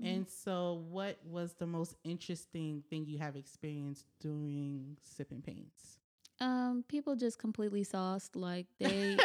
Mhm. 0.00 0.04
And 0.06 0.28
so, 0.28 0.84
what 0.90 1.18
was 1.24 1.54
the 1.54 1.66
most 1.66 1.96
interesting 2.04 2.82
thing 2.90 3.06
you 3.06 3.18
have 3.18 3.36
experienced 3.36 4.04
doing 4.20 4.96
sipping 5.02 5.42
paints? 5.42 5.98
Um, 6.40 6.84
people 6.88 7.16
just 7.16 7.38
completely 7.38 7.82
sauced. 7.82 8.36
Like 8.36 8.66
they, 8.78 9.16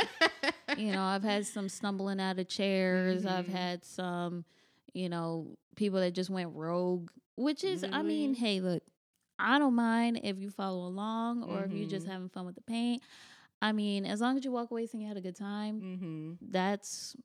you 0.78 0.92
know, 0.94 1.04
I've 1.04 1.24
had 1.24 1.46
some 1.46 1.68
stumbling 1.70 2.20
out 2.22 2.40
of 2.40 2.48
chairs. 2.48 3.26
I've 3.26 3.46
Mhm. 3.48 3.50
had 3.50 3.86
some, 3.86 4.46
you 4.94 5.10
know, 5.10 5.58
people 5.76 6.00
that 6.00 6.14
just 6.14 6.30
went 6.30 6.52
rogue. 6.56 7.10
Which 7.36 7.64
is, 7.64 7.84
I 7.92 8.04
mean, 8.04 8.34
hey, 8.36 8.60
look, 8.62 8.84
I 9.40 9.58
don't 9.60 9.74
mind 9.76 10.22
if 10.24 10.38
you 10.38 10.52
follow 10.52 10.86
along 10.88 11.44
or 11.44 11.64
if 11.66 11.72
you're 11.72 11.88
just 11.90 12.06
having 12.08 12.30
fun 12.30 12.46
with 12.46 12.56
the 12.56 12.62
paint. 12.62 13.02
I 13.62 13.72
mean, 13.72 14.06
as 14.06 14.22
long 14.22 14.38
as 14.38 14.46
you 14.46 14.52
walk 14.52 14.72
away 14.72 14.86
saying 14.86 15.02
you 15.02 15.08
had 15.08 15.18
a 15.18 15.22
good 15.22 15.36
time, 15.36 15.82
mm-hmm. 15.82 16.32
that's 16.52 17.16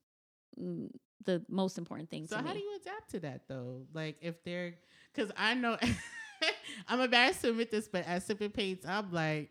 mm, 0.60 0.90
the 1.24 1.42
most 1.48 1.78
important 1.78 2.10
thing 2.10 2.26
So 2.26 2.36
how 2.36 2.42
me. 2.42 2.52
do 2.54 2.58
you 2.58 2.76
adapt 2.80 3.10
to 3.10 3.20
that 3.20 3.42
though? 3.48 3.82
Like 3.92 4.16
if 4.20 4.42
they're, 4.44 4.74
because 5.14 5.30
I 5.36 5.54
know 5.54 5.76
I'm 6.88 7.00
embarrassed 7.00 7.42
to 7.42 7.50
admit 7.50 7.70
this, 7.70 7.88
but 7.88 8.06
at 8.06 8.22
sipping 8.22 8.50
paints, 8.50 8.86
I'm 8.86 9.12
like, 9.12 9.50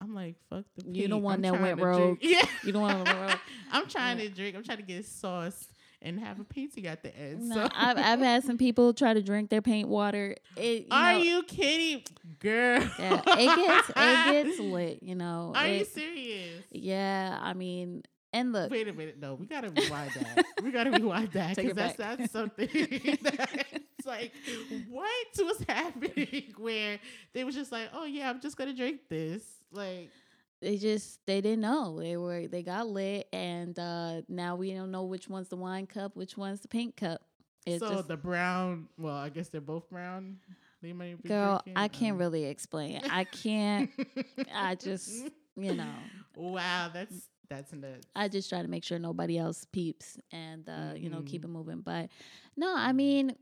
I'm 0.00 0.14
like, 0.14 0.34
fuck 0.50 0.64
the. 0.76 0.90
You 0.90 1.16
one 1.16 1.36
I'm 1.36 1.42
that 1.42 1.60
went 1.60 1.80
rogue. 1.80 2.18
Yeah, 2.20 2.42
You 2.64 2.72
don't 2.72 2.82
want 2.82 3.06
to. 3.06 3.38
I'm 3.72 3.86
trying 3.88 4.18
to 4.18 4.28
drink. 4.28 4.56
I'm 4.56 4.64
trying 4.64 4.78
to 4.78 4.82
get 4.82 5.04
sauce 5.06 5.68
and 6.04 6.18
have 6.18 6.40
a 6.40 6.44
painting 6.44 6.86
at 6.88 7.02
the 7.04 7.16
end. 7.16 7.48
No, 7.48 7.54
so 7.54 7.68
I've, 7.72 7.96
I've 7.98 8.18
had 8.18 8.42
some 8.44 8.58
people 8.58 8.92
try 8.94 9.14
to 9.14 9.22
drink 9.22 9.50
their 9.50 9.62
paint 9.62 9.88
water. 9.88 10.36
It, 10.56 10.82
you 10.82 10.86
Are 10.90 11.12
know, 11.12 11.18
you 11.22 11.42
kidding, 11.44 12.02
girl? 12.40 12.80
Yeah, 12.98 13.22
it 13.26 13.56
gets 13.56 13.88
it 13.90 14.46
gets 14.46 14.58
lit. 14.58 15.02
You 15.02 15.14
know. 15.14 15.52
Are 15.54 15.68
you 15.68 15.84
serious? 15.84 16.64
yeah, 16.72 17.38
I 17.40 17.54
mean, 17.54 18.02
and 18.32 18.52
look, 18.52 18.70
Wait 18.70 18.88
a 18.88 18.92
minute. 18.92 19.18
No, 19.20 19.34
we 19.34 19.46
gotta 19.46 19.68
rewind 19.68 20.10
that. 20.12 20.44
we 20.62 20.70
gotta 20.70 20.90
rewind 20.98 21.32
that 21.32 21.56
because 21.56 21.74
that's 21.74 21.96
back. 21.96 22.18
that's 22.18 22.32
something 22.32 22.68
that's 23.22 24.06
like 24.06 24.32
what 24.88 25.26
was 25.38 25.64
happening 25.68 26.54
where 26.58 26.98
they 27.34 27.44
was 27.44 27.54
just 27.54 27.70
like, 27.72 27.88
oh 27.92 28.04
yeah, 28.04 28.30
I'm 28.30 28.40
just 28.40 28.56
gonna 28.56 28.74
drink 28.74 29.00
this. 29.08 29.42
Like, 29.70 30.10
they 30.60 30.78
just 30.78 31.24
they 31.26 31.40
didn't 31.40 31.60
know 31.60 31.98
they 32.00 32.16
were 32.16 32.46
they 32.48 32.62
got 32.62 32.86
lit, 32.86 33.28
and 33.32 33.78
uh 33.78 34.22
now 34.28 34.56
we 34.56 34.72
don't 34.72 34.90
know 34.90 35.04
which 35.04 35.28
one's 35.28 35.48
the 35.48 35.56
wine 35.56 35.86
cup, 35.86 36.16
which 36.16 36.36
one's 36.36 36.60
the 36.60 36.68
pink 36.68 36.96
cup. 36.96 37.20
It's 37.66 37.80
so 37.80 37.90
just, 37.90 38.08
the 38.08 38.16
brown. 38.16 38.88
Well, 38.98 39.14
I 39.14 39.28
guess 39.28 39.48
they're 39.48 39.60
both 39.60 39.88
brown. 39.90 40.38
They 40.82 40.92
might 40.92 41.22
be 41.22 41.28
girl, 41.28 41.60
drinking, 41.64 41.74
I 41.76 41.88
can't 41.88 42.12
um, 42.14 42.18
really 42.18 42.44
explain. 42.46 43.02
I 43.08 43.24
can't. 43.24 43.90
I 44.52 44.74
just 44.74 45.28
you 45.56 45.74
know. 45.74 45.94
Wow, 46.34 46.90
that's 46.92 47.28
that's 47.48 47.72
nuts. 47.72 48.06
I 48.14 48.28
just 48.28 48.48
try 48.48 48.62
to 48.62 48.68
make 48.68 48.84
sure 48.84 48.98
nobody 48.98 49.38
else 49.38 49.66
peeps 49.72 50.18
and 50.32 50.68
uh, 50.68 50.92
you 50.96 51.10
know 51.10 51.22
keep 51.22 51.42
Mhm. 51.42 51.46
it 51.46 51.48
moving. 51.48 51.80
But 51.80 52.08
no, 52.56 52.74
I 52.74 52.92
mean, 52.92 53.36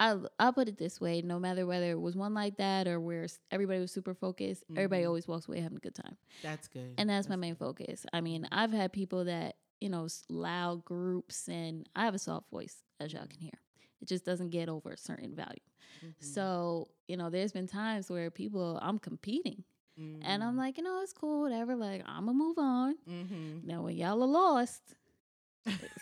I 0.00 0.16
I'll 0.38 0.52
put 0.52 0.68
it 0.68 0.78
this 0.78 1.00
way: 1.00 1.22
no 1.22 1.38
matter 1.38 1.66
whether 1.66 1.90
it 1.90 2.00
was 2.00 2.16
one 2.16 2.34
like 2.34 2.56
that 2.58 2.88
or 2.88 3.00
where 3.00 3.26
everybody 3.50 3.80
was 3.80 3.92
super 3.92 4.14
focused, 4.14 4.64
everybody 4.76 5.02
Mhm. 5.02 5.08
always 5.08 5.28
walks 5.28 5.48
away 5.48 5.60
having 5.60 5.76
a 5.78 5.80
good 5.80 5.94
time, 5.94 6.16
That's 6.42 6.68
good. 6.68 6.94
and 6.98 7.08
that's, 7.10 7.28
my 7.28 7.36
main 7.36 7.56
focus. 7.56 8.06
I 8.12 8.20
mean, 8.20 8.48
I've 8.52 8.72
had 8.72 8.92
people 8.92 9.24
that 9.26 9.56
you 9.80 9.88
know 9.88 10.06
loud 10.28 10.84
groups, 10.84 11.48
and 11.48 11.88
I 11.94 12.04
have 12.04 12.14
a 12.14 12.18
soft 12.18 12.50
voice, 12.50 12.82
as 13.00 13.12
y'all 13.12 13.26
can 13.26 13.40
hear. 13.40 13.58
It 14.00 14.08
just 14.08 14.24
doesn't 14.24 14.50
get 14.50 14.68
over 14.68 14.90
a 14.90 14.96
certain 14.96 15.34
value. 15.36 15.60
Mhm. 16.04 16.12
So, 16.18 16.88
you 17.06 17.16
know, 17.16 17.30
there's 17.30 17.52
been 17.52 17.68
times 17.68 18.10
where 18.10 18.30
people, 18.32 18.78
I'm 18.82 18.98
competing 18.98 19.62
and 19.98 20.42
I'm 20.42 20.56
like, 20.56 20.78
you 20.78 20.84
know, 20.84 21.00
it's 21.02 21.12
cool, 21.12 21.42
whatever. 21.42 21.76
Like, 21.76 22.02
I'm 22.06 22.26
to 22.26 22.32
move 22.32 22.58
on. 22.58 22.96
Mhm. 23.08 23.64
Now, 23.64 23.82
when 23.82 23.96
y'all 23.96 24.22
are 24.22 24.26
lost, 24.26 24.82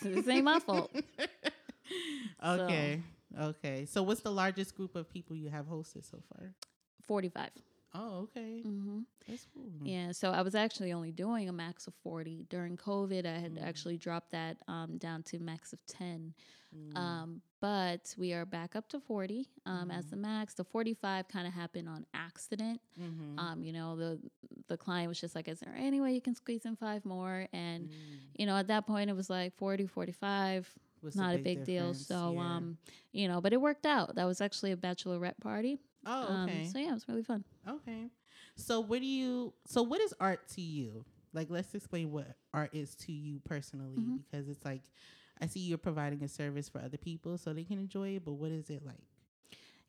this 0.02 0.26
ain't 0.28 0.44
my 0.44 0.58
fault. 0.60 0.90
okay. 2.44 3.02
Okay. 3.38 3.86
So 3.86 4.02
what's 4.02 4.20
the 4.20 4.30
largest 4.32 4.74
group 4.76 4.94
of 4.96 5.08
people 5.08 5.36
you 5.36 5.48
have 5.50 5.66
hosted 5.66 6.04
so 6.08 6.18
far? 6.32 6.52
45. 7.06 7.50
Oh, 7.94 8.18
okay. 8.20 8.62
Mm-hmm. 8.64 9.00
That's 9.28 9.46
cool. 9.52 9.64
Yeah, 9.82 10.12
so 10.12 10.30
I 10.30 10.42
was 10.42 10.54
actually 10.54 10.92
only 10.92 11.10
doing 11.10 11.48
a 11.48 11.52
max 11.52 11.86
of 11.88 11.94
40. 12.04 12.46
During 12.48 12.76
COVID, 12.76 13.26
I 13.26 13.38
had 13.38 13.56
Mm. 13.56 13.66
actually 13.66 13.96
dropped 13.98 14.30
that 14.30 14.58
um, 14.68 14.96
down 14.98 15.24
to 15.24 15.40
max 15.40 15.72
of 15.72 15.84
10. 15.86 16.32
Mm. 16.74 16.96
Um, 16.96 17.42
but 17.60 18.14
we 18.16 18.32
are 18.32 18.46
back 18.46 18.74
up 18.76 18.88
to 18.90 19.00
40 19.00 19.48
um, 19.66 19.90
as 19.90 20.06
Mhm. 20.06 20.10
the 20.10 20.16
max. 20.16 20.54
The 20.54 20.64
45 20.64 21.28
kind 21.28 21.46
of 21.46 21.52
happened 21.52 21.88
on 21.88 22.06
accident. 22.14 22.80
Mhm. 22.98 23.38
Um, 23.38 23.62
you 23.64 23.72
know, 23.72 23.96
the 23.96 24.20
the 24.68 24.76
client 24.76 25.08
was 25.08 25.20
just 25.20 25.34
like, 25.34 25.48
is 25.48 25.60
there 25.60 25.74
any 25.76 26.00
way 26.00 26.14
you 26.14 26.20
can 26.20 26.34
squeeze 26.34 26.64
in 26.64 26.76
five 26.76 27.04
more? 27.04 27.48
And, 27.52 27.88
Mm. 27.88 27.92
you 28.36 28.46
know, 28.46 28.56
at 28.56 28.68
that 28.68 28.86
point, 28.86 29.10
it 29.10 29.14
was 29.16 29.28
like 29.28 29.54
40, 29.56 29.86
45, 29.86 30.72
What's 31.00 31.16
the 31.16 31.22
not 31.22 31.34
a 31.34 31.38
big 31.38 31.64
deal. 31.64 31.92
So, 31.94 32.34
Yeah. 32.34 32.56
um, 32.56 32.78
you 33.12 33.26
know, 33.28 33.40
but 33.40 33.52
it 33.52 33.60
worked 33.60 33.84
out. 33.86 34.14
That 34.14 34.24
was 34.26 34.40
actually 34.40 34.72
a 34.72 34.76
bachelorette 34.76 35.38
party. 35.40 35.80
oh, 36.06 36.28
Um, 36.28 36.48
okay. 36.48 36.64
so, 36.64 36.78
yeah, 36.78 36.90
it 36.90 36.94
was 36.94 37.08
really 37.08 37.24
fun. 37.24 37.44
Okay. 37.66 38.10
So 38.56 38.80
what 38.80 39.00
do 39.00 39.06
you 39.06 39.54
so 39.66 39.82
what 39.82 40.00
is 40.00 40.14
art 40.20 40.46
to 40.50 40.60
you? 40.60 41.04
Like 41.32 41.48
let's 41.50 41.74
explain 41.74 42.10
what 42.10 42.36
art 42.52 42.74
is 42.74 42.94
to 42.96 43.12
you 43.12 43.40
personally 43.40 43.96
Mhm. 43.96 44.18
because 44.18 44.48
it's 44.48 44.64
like 44.64 44.82
I 45.40 45.46
see 45.46 45.60
you're 45.60 45.78
providing 45.78 46.22
a 46.22 46.28
service 46.28 46.68
for 46.68 46.80
other 46.80 46.98
people 46.98 47.38
so 47.38 47.52
they 47.52 47.64
can 47.64 47.78
enjoy 47.78 48.16
it, 48.16 48.24
but 48.24 48.32
what 48.34 48.50
is 48.50 48.70
it 48.70 48.84
like? 48.84 49.02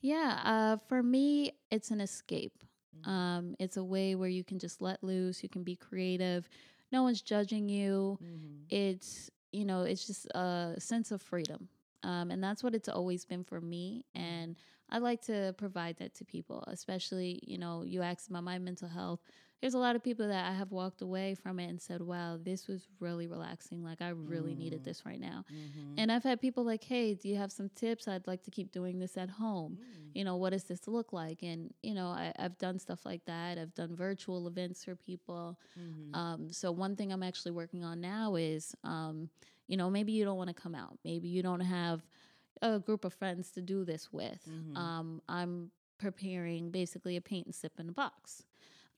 Yeah, 0.02 0.40
uh, 0.44 0.78
for 0.88 1.04
me, 1.04 1.54
it's 1.70 1.92
an 1.92 2.02
escape. 2.02 2.64
Mhm. 2.96 3.08
Um, 3.10 3.56
it's 3.60 3.78
a 3.78 3.84
way 3.84 4.16
where 4.16 4.30
you 4.30 4.44
can 4.44 4.60
just 4.60 4.82
let 4.82 5.04
loose. 5.04 5.44
You 5.44 5.50
can 5.50 5.64
be 5.64 5.76
creative. 5.76 6.50
No 6.92 7.04
one's 7.04 7.22
judging 7.22 7.70
you. 7.70 8.20
Mhm. 8.22 8.66
It's 8.70 9.30
you 9.52 9.66
know, 9.66 9.82
it's 9.84 10.08
just 10.08 10.28
a 10.28 10.76
sense 10.80 11.12
of 11.12 11.22
freedom, 11.22 11.68
um, 12.04 12.32
and 12.32 12.42
that's 12.42 12.64
what 12.64 12.74
it's 12.74 12.88
always 12.88 13.26
been 13.26 13.44
for 13.44 13.60
me. 13.60 14.06
And 14.16 14.56
I 14.90 15.00
like 15.00 15.22
to 15.24 15.54
provide 15.58 15.98
that 15.98 16.14
to 16.16 16.26
people, 16.26 16.64
especially 16.68 17.40
you 17.46 17.58
know, 17.58 17.84
you 17.84 18.02
asked 18.02 18.30
about 18.30 18.44
my 18.44 18.60
mental 18.60 18.88
health. 18.88 19.20
There's 19.62 19.76
a 19.76 19.78
lot 19.78 19.96
of 19.96 20.04
people 20.04 20.28
that 20.28 20.50
I 20.50 20.54
have 20.54 20.72
walked 20.72 21.02
away 21.02 21.36
from 21.36 21.60
it 21.60 21.68
and 21.70 21.80
said, 21.80 22.02
"Wow, 22.02 22.38
this 22.42 22.68
was 22.68 22.88
really 23.00 23.28
relaxing. 23.28 23.84
Like 23.84 24.02
I 24.02 24.10
really 24.10 24.56
needed 24.56 24.82
Mm. 24.82 24.86
this 24.86 25.06
right 25.06 25.20
now." 25.20 25.46
Mhm. 25.52 25.94
And 25.98 26.12
I've 26.12 26.24
had 26.24 26.42
people 26.42 26.64
like, 26.64 26.84
"Hey, 26.84 27.14
do 27.14 27.30
you 27.30 27.36
have 27.36 27.52
some 27.52 27.70
tips? 27.70 28.08
I'd 28.08 28.26
like 28.26 28.42
to 28.44 28.52
keep 28.52 28.72
doing 28.72 28.98
this 29.00 29.18
at 29.18 29.30
home." 29.30 29.78
Mm. 29.80 29.98
you 30.14 30.26
know, 30.26 30.36
what 30.36 30.50
does 30.50 30.66
this 30.66 30.90
look 30.90 31.14
like? 31.14 31.42
And, 31.42 31.74
you 31.82 31.94
know, 31.94 32.08
I, 32.08 32.34
I've 32.38 32.58
done 32.58 32.80
stuff 32.80 33.06
like 33.06 33.24
that. 33.26 33.58
I've 33.58 33.74
done 33.74 33.96
virtual 33.96 34.46
events 34.46 34.84
for 34.84 34.94
people. 34.94 35.58
Mhm. 35.80 36.14
Um, 36.14 36.52
so 36.52 36.70
one 36.70 36.98
thing 36.98 37.14
I'm 37.14 37.24
actually 37.24 37.52
working 37.54 37.86
on 37.86 38.02
now 38.02 38.36
is, 38.36 38.76
um, 38.84 39.30
you 39.68 39.78
know, 39.78 39.90
maybe 39.90 40.12
you 40.12 40.26
don't 40.26 40.36
want 40.38 40.50
to 40.50 40.54
come 40.54 40.76
out. 40.76 41.00
Maybe 41.06 41.30
you 41.30 41.42
don't 41.42 41.62
have 41.62 42.06
a 42.62 42.78
group 42.80 43.06
of 43.06 43.14
friends 43.14 43.52
to 43.52 43.62
do 43.62 43.86
this 43.86 44.12
with. 44.12 44.46
Mhm. 44.50 44.76
Um, 44.76 45.22
I'm 45.30 45.72
preparing 45.98 46.72
basically 46.72 47.16
a 47.16 47.22
paint 47.22 47.46
and 47.46 47.56
sip 47.56 47.80
in 47.80 47.88
a 47.88 47.94
box. 47.94 48.44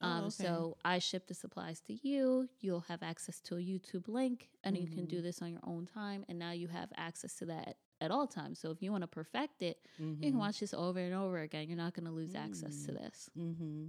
Oh, 0.04 0.08
Um, 0.08 0.24
okay. 0.26 0.44
So 0.44 0.78
I 0.84 1.00
ship 1.00 1.28
the 1.28 1.34
supplies 1.34 1.80
to 1.82 1.94
you. 2.08 2.50
You'll 2.60 2.82
have 2.82 3.02
access 3.04 3.40
to 3.42 3.56
a 3.56 3.60
YouTube 3.60 4.08
link, 4.08 4.50
and 4.64 4.78
you 4.78 4.88
can 4.88 5.06
do 5.06 5.20
Mhm. 5.20 5.24
this 5.24 5.42
on 5.42 5.52
your 5.52 5.62
own 5.64 5.86
time. 5.88 6.26
And 6.28 6.38
now 6.38 6.52
you 6.52 6.68
have 6.68 6.92
access 6.98 7.36
to 7.38 7.46
that 7.46 7.78
at 8.02 8.12
all 8.12 8.28
times. 8.28 8.60
So 8.60 8.70
if 8.72 8.82
you 8.82 8.92
want 8.92 9.04
to 9.04 9.08
perfect 9.08 9.62
it, 9.62 9.78
you 9.98 10.06
Mhm. 10.06 10.22
can 10.22 10.38
watch 10.38 10.60
this 10.60 10.74
over 10.74 11.00
and 11.00 11.14
over 11.14 11.40
again. 11.40 11.68
You're 11.70 11.78
not 11.78 11.94
going 11.94 12.06
to 12.06 12.12
lose 12.12 12.36
access 12.36 12.86
to 12.86 12.92
Mm. 12.92 12.96
this. 13.02 13.30
Mm-hmm. 13.38 13.88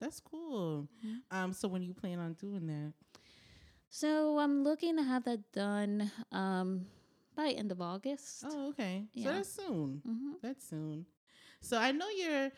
That's 0.00 0.20
cool. 0.20 0.88
Um, 1.30 1.52
so 1.52 1.66
when 1.66 1.82
you 1.82 1.94
plan 1.94 2.18
on 2.18 2.34
doing 2.34 2.66
that? 2.66 2.92
So 3.90 4.38
I'm 4.38 4.62
looking 4.64 4.96
to 4.96 5.02
have 5.02 5.24
that 5.24 5.50
done 5.52 6.12
um, 6.30 6.86
by 7.34 7.50
end 7.50 7.72
of 7.72 7.80
August. 7.80 8.44
Oh, 8.46 8.68
okay. 8.68 9.06
So 9.14 9.20
Yeah. 9.20 9.32
that's 9.32 9.48
soon. 9.52 10.02
That's 10.42 10.64
soon. 10.68 11.06
So 11.60 11.78
I 11.78 11.90
know 11.92 12.08
you're 12.10 12.52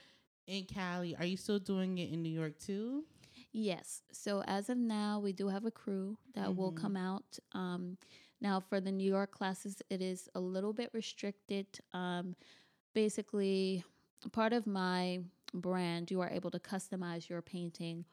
in 0.50 0.64
Cali. 0.64 1.14
Are 1.16 1.25
you 1.25 1.37
still 1.37 1.59
doing 1.59 1.99
it 1.99 2.11
in 2.12 2.23
New 2.23 2.33
York 2.33 2.59
too? 2.59 3.04
Yes. 3.52 4.02
So 4.12 4.42
as 4.47 4.69
of 4.69 4.76
now, 4.78 5.19
we 5.21 5.33
do 5.33 5.49
have 5.49 5.64
a 5.64 5.71
crew 5.71 6.19
that 6.35 6.54
will 6.57 6.73
Mhm. 6.73 6.76
come 6.76 6.97
out. 6.97 7.38
Um, 7.52 7.97
now 8.40 8.61
for 8.61 8.80
the 8.80 8.92
New 8.92 9.09
York 9.09 9.30
classes, 9.33 9.83
it 9.90 10.00
is 10.00 10.28
a 10.35 10.40
little 10.40 10.73
bit 10.73 10.90
restricted. 10.92 11.66
Um, 11.92 12.37
basically, 12.95 13.85
part 14.33 14.52
of 14.52 14.66
my 14.66 15.25
brand, 15.54 16.11
you 16.11 16.21
are 16.21 16.30
able 16.30 16.50
to 16.50 16.59
customize 16.61 17.28
your 17.28 17.42
painting 17.42 18.04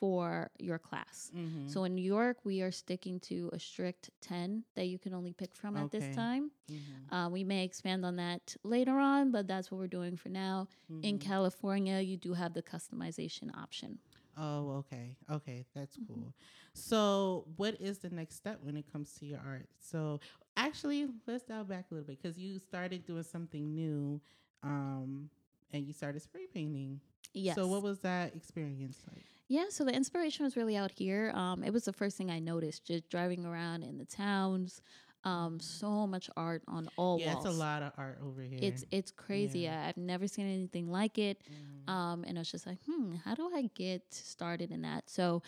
for 0.00 0.50
your 0.58 0.78
class. 0.78 1.30
Mm-hmm. 1.36 1.68
So 1.68 1.84
in 1.84 1.94
New 1.94 2.02
York, 2.04 2.38
we 2.44 2.60
are 2.62 2.70
sticking 2.70 3.20
to 3.20 3.50
a 3.52 3.58
strict 3.58 4.10
10 4.20 4.64
that 4.74 4.86
you 4.86 4.98
can 4.98 5.14
only 5.14 5.32
pick 5.32 5.54
from 5.54 5.76
at 5.76 5.90
this 5.90 6.04
time. 6.14 6.50
mm-hmm. 6.70 7.14
Uh, 7.14 7.28
we 7.28 7.44
may 7.44 7.64
expand 7.64 8.04
on 8.04 8.16
that 8.16 8.56
later 8.62 8.98
on, 8.98 9.30
but 9.30 9.46
that's 9.46 9.70
what 9.70 9.78
we're 9.78 9.86
doing 9.86 10.16
for 10.16 10.28
now. 10.28 10.68
In 11.02 11.18
Mhm. 11.18 11.20
California, 11.20 12.00
you 12.00 12.16
do 12.16 12.34
have 12.34 12.52
the 12.52 12.62
customization 12.62 13.56
option. 13.56 13.98
Oh, 14.36 14.70
okay. 14.80 15.16
Okay, 15.30 15.64
that's 15.72 15.96
Mhm. 15.96 16.06
cool. 16.08 16.34
So, 16.74 17.46
what 17.56 17.80
is 17.80 17.98
the 18.00 18.10
next 18.10 18.34
step 18.36 18.62
when 18.62 18.76
it 18.76 18.86
comes 18.92 19.14
to 19.14 19.24
your 19.24 19.38
art? 19.40 19.66
So, 19.78 20.20
actually, 20.58 21.08
let's 21.26 21.44
dial 21.44 21.64
back 21.64 21.90
a 21.90 21.94
little 21.94 22.06
bit 22.06 22.20
because 22.20 22.38
you 22.38 22.58
started 22.58 23.06
doing 23.06 23.22
something 23.22 23.74
new, 23.74 24.20
um, 24.62 25.30
and 25.72 25.86
you 25.86 25.94
started 25.94 26.20
spray 26.20 26.46
painting. 26.46 27.00
Yes. 27.32 27.54
So, 27.54 27.66
what 27.66 27.82
was 27.82 28.00
that 28.00 28.34
experience 28.36 29.00
like? 29.10 29.15
Yeah, 29.48 29.66
so 29.68 29.84
the 29.84 29.92
inspiration 29.94 30.44
was 30.44 30.56
really 30.56 30.76
out 30.76 30.90
here. 30.90 31.30
Um, 31.34 31.62
it 31.62 31.72
was 31.72 31.84
the 31.84 31.92
first 31.92 32.16
thing 32.16 32.30
I 32.30 32.38
noticed 32.40 32.84
just 32.84 33.08
driving 33.08 33.44
around 33.46 33.82
in 33.84 33.98
the 33.98 34.04
towns. 34.04 34.80
Um, 35.24 35.58
so 35.60 36.06
much 36.06 36.30
art 36.36 36.62
on 36.68 36.88
all 36.96 37.18
Mm-hmm. 37.18 37.28
yeah, 37.28 37.36
it's 37.36 37.46
a 37.46 37.50
lot 37.50 37.82
of 37.82 37.92
art 37.98 38.18
over 38.24 38.42
here. 38.42 38.58
It's 38.62 38.84
it's 38.92 39.10
crazy. 39.10 39.60
Yeah. 39.60 39.82
I, 39.84 39.88
I've 39.88 39.96
never 39.96 40.28
seen 40.28 40.46
anything 40.46 40.88
like 40.90 41.18
it. 41.18 41.40
Mhm. 41.50 41.90
Um, 41.92 42.24
and 42.24 42.38
I 42.38 42.40
was 42.40 42.50
just 42.50 42.66
like, 42.66 42.78
hmm, 42.86 43.16
how 43.24 43.34
do 43.34 43.50
I 43.54 43.68
get 43.74 44.02
started 44.12 44.70
in 44.70 44.82
that? 44.82 45.08
So, 45.10 45.42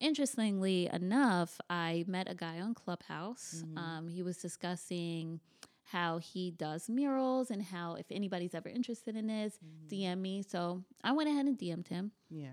interestingly 0.00 0.88
enough, 0.92 1.58
I 1.70 2.04
met 2.06 2.30
a 2.30 2.34
guy 2.34 2.60
on 2.60 2.74
Clubhouse. 2.74 3.62
Mhm. 3.66 3.78
Um, 3.78 4.08
he 4.08 4.22
was 4.22 4.36
discussing 4.38 5.40
how 5.84 6.18
he 6.18 6.50
does 6.50 6.88
murals 6.90 7.50
and 7.50 7.62
how 7.62 7.94
if 7.94 8.06
anybody's 8.10 8.54
ever 8.54 8.68
interested 8.68 9.16
in 9.16 9.26
this, 9.26 9.58
Mhm. 9.62 9.88
DM 9.88 10.20
me. 10.22 10.42
So 10.42 10.84
I 11.02 11.12
went 11.12 11.28
ahead 11.30 11.46
and 11.46 11.56
DM'd 11.58 11.88
him. 11.88 12.12
yeah. 12.28 12.50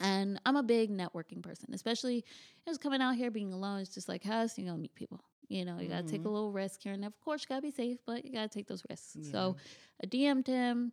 And 0.00 0.40
I'm 0.46 0.56
a 0.56 0.62
big 0.62 0.90
networking 0.90 1.42
person, 1.42 1.72
especially 1.72 2.24
just 2.66 2.80
coming 2.80 3.00
out 3.00 3.16
here 3.16 3.30
being 3.30 3.52
alone. 3.52 3.80
It's 3.80 3.94
just 3.94 4.08
like, 4.08 4.22
how 4.24 4.40
else 4.40 4.56
you 4.58 4.64
gonna 4.64 4.78
meet 4.78 4.94
people? 4.94 5.20
You 5.48 5.64
know, 5.64 5.78
you 5.80 5.88
gotta 5.88 6.02
take 6.02 6.24
a 6.24 6.28
Mhm. 6.28 6.32
little 6.32 6.52
risk 6.52 6.82
here 6.82 6.92
and. 6.92 7.04
Of 7.04 7.18
course, 7.20 7.42
you 7.42 7.46
gotta 7.48 7.62
be 7.62 7.70
safe, 7.70 7.98
but 8.04 8.24
you 8.24 8.32
gotta 8.32 8.48
take 8.48 8.66
those 8.66 8.82
risks. 8.90 9.16
Yeah. 9.20 9.30
So 9.30 9.56
I 10.02 10.06
DM'd 10.06 10.46
him. 10.46 10.92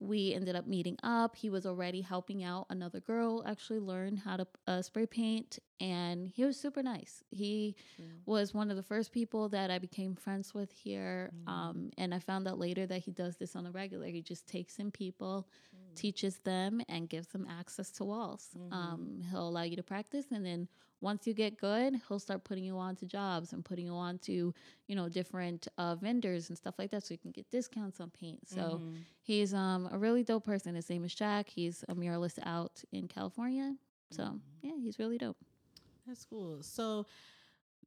We 0.00 0.34
ended 0.34 0.56
up 0.56 0.66
meeting 0.66 0.98
up. 1.02 1.36
He 1.36 1.48
was 1.48 1.64
already 1.64 2.00
helping 2.02 2.42
out 2.42 2.66
another 2.68 3.00
girl 3.00 3.42
actually 3.46 3.78
learn 3.78 4.16
how 4.16 4.36
to 4.36 4.46
uh, 4.66 4.82
spray 4.82 5.06
paint, 5.06 5.60
and 5.80 6.28
he 6.28 6.44
was 6.44 6.58
super 6.58 6.82
nice. 6.82 7.22
He 7.30 7.76
Yeah. 7.98 8.24
was 8.26 8.54
one 8.54 8.70
of 8.70 8.76
the 8.76 8.82
first 8.82 9.12
people 9.12 9.48
that 9.50 9.70
I 9.70 9.78
became 9.78 10.14
friends 10.14 10.54
with 10.54 10.72
here. 10.72 11.32
Mhm. 11.32 11.46
Um, 11.46 11.90
and 11.98 12.14
I 12.14 12.18
found 12.20 12.48
out 12.48 12.58
later 12.58 12.86
that 12.86 13.00
he 13.02 13.10
does 13.12 13.36
this 13.36 13.54
on 13.56 13.66
a 13.66 13.70
regular. 13.70 14.06
He 14.06 14.22
just 14.22 14.46
takes 14.46 14.78
in 14.78 14.90
people, 14.90 15.48
Mm. 15.72 15.94
teaches 15.94 16.38
them, 16.40 16.80
and 16.88 17.08
gives 17.08 17.28
them 17.28 17.46
access 17.48 17.90
to 17.92 18.04
walls. 18.04 18.50
Mhm. 18.54 18.70
Um, 18.70 19.22
he'll 19.30 19.48
allow 19.48 19.62
you 19.62 19.76
to 19.76 19.82
practice, 19.82 20.26
and 20.32 20.44
then 20.44 20.68
once 21.00 21.26
you 21.26 21.34
get 21.34 21.58
good, 21.58 22.00
he'll 22.08 22.18
start 22.18 22.44
putting 22.44 22.64
you 22.64 22.78
on 22.78 22.96
to 22.96 23.06
jobs 23.06 23.52
and 23.52 23.64
putting 23.64 23.84
you 23.86 23.92
on 23.94 24.18
to, 24.20 24.54
you 24.88 24.94
know, 24.96 25.08
different 25.08 25.68
uh, 25.76 25.94
vendors 25.96 26.48
and 26.48 26.56
stuff 26.58 26.74
like 26.78 26.90
that, 26.90 27.04
so 27.04 27.12
you 27.14 27.18
can 27.18 27.30
get 27.30 27.50
discounts 27.50 28.00
on 28.00 28.10
paint. 28.10 28.48
So 28.48 28.82
Mhm. 28.82 29.06
he's 29.22 29.52
um, 29.54 29.88
a 29.92 29.98
really 29.98 30.24
dope 30.24 30.44
person. 30.44 30.74
His 30.74 30.88
name 30.88 31.04
is 31.04 31.14
Jack. 31.14 31.48
He's 31.50 31.84
a 31.88 31.94
muralist 31.94 32.38
out 32.44 32.82
in 32.92 33.06
California. 33.08 33.76
So 34.10 34.40
Mhm. 34.40 34.62
yeah, 34.62 34.76
he's 34.78 34.98
really 34.98 35.18
dope. 35.18 35.36
That's 36.06 36.24
cool. 36.24 36.62
So, 36.62 37.06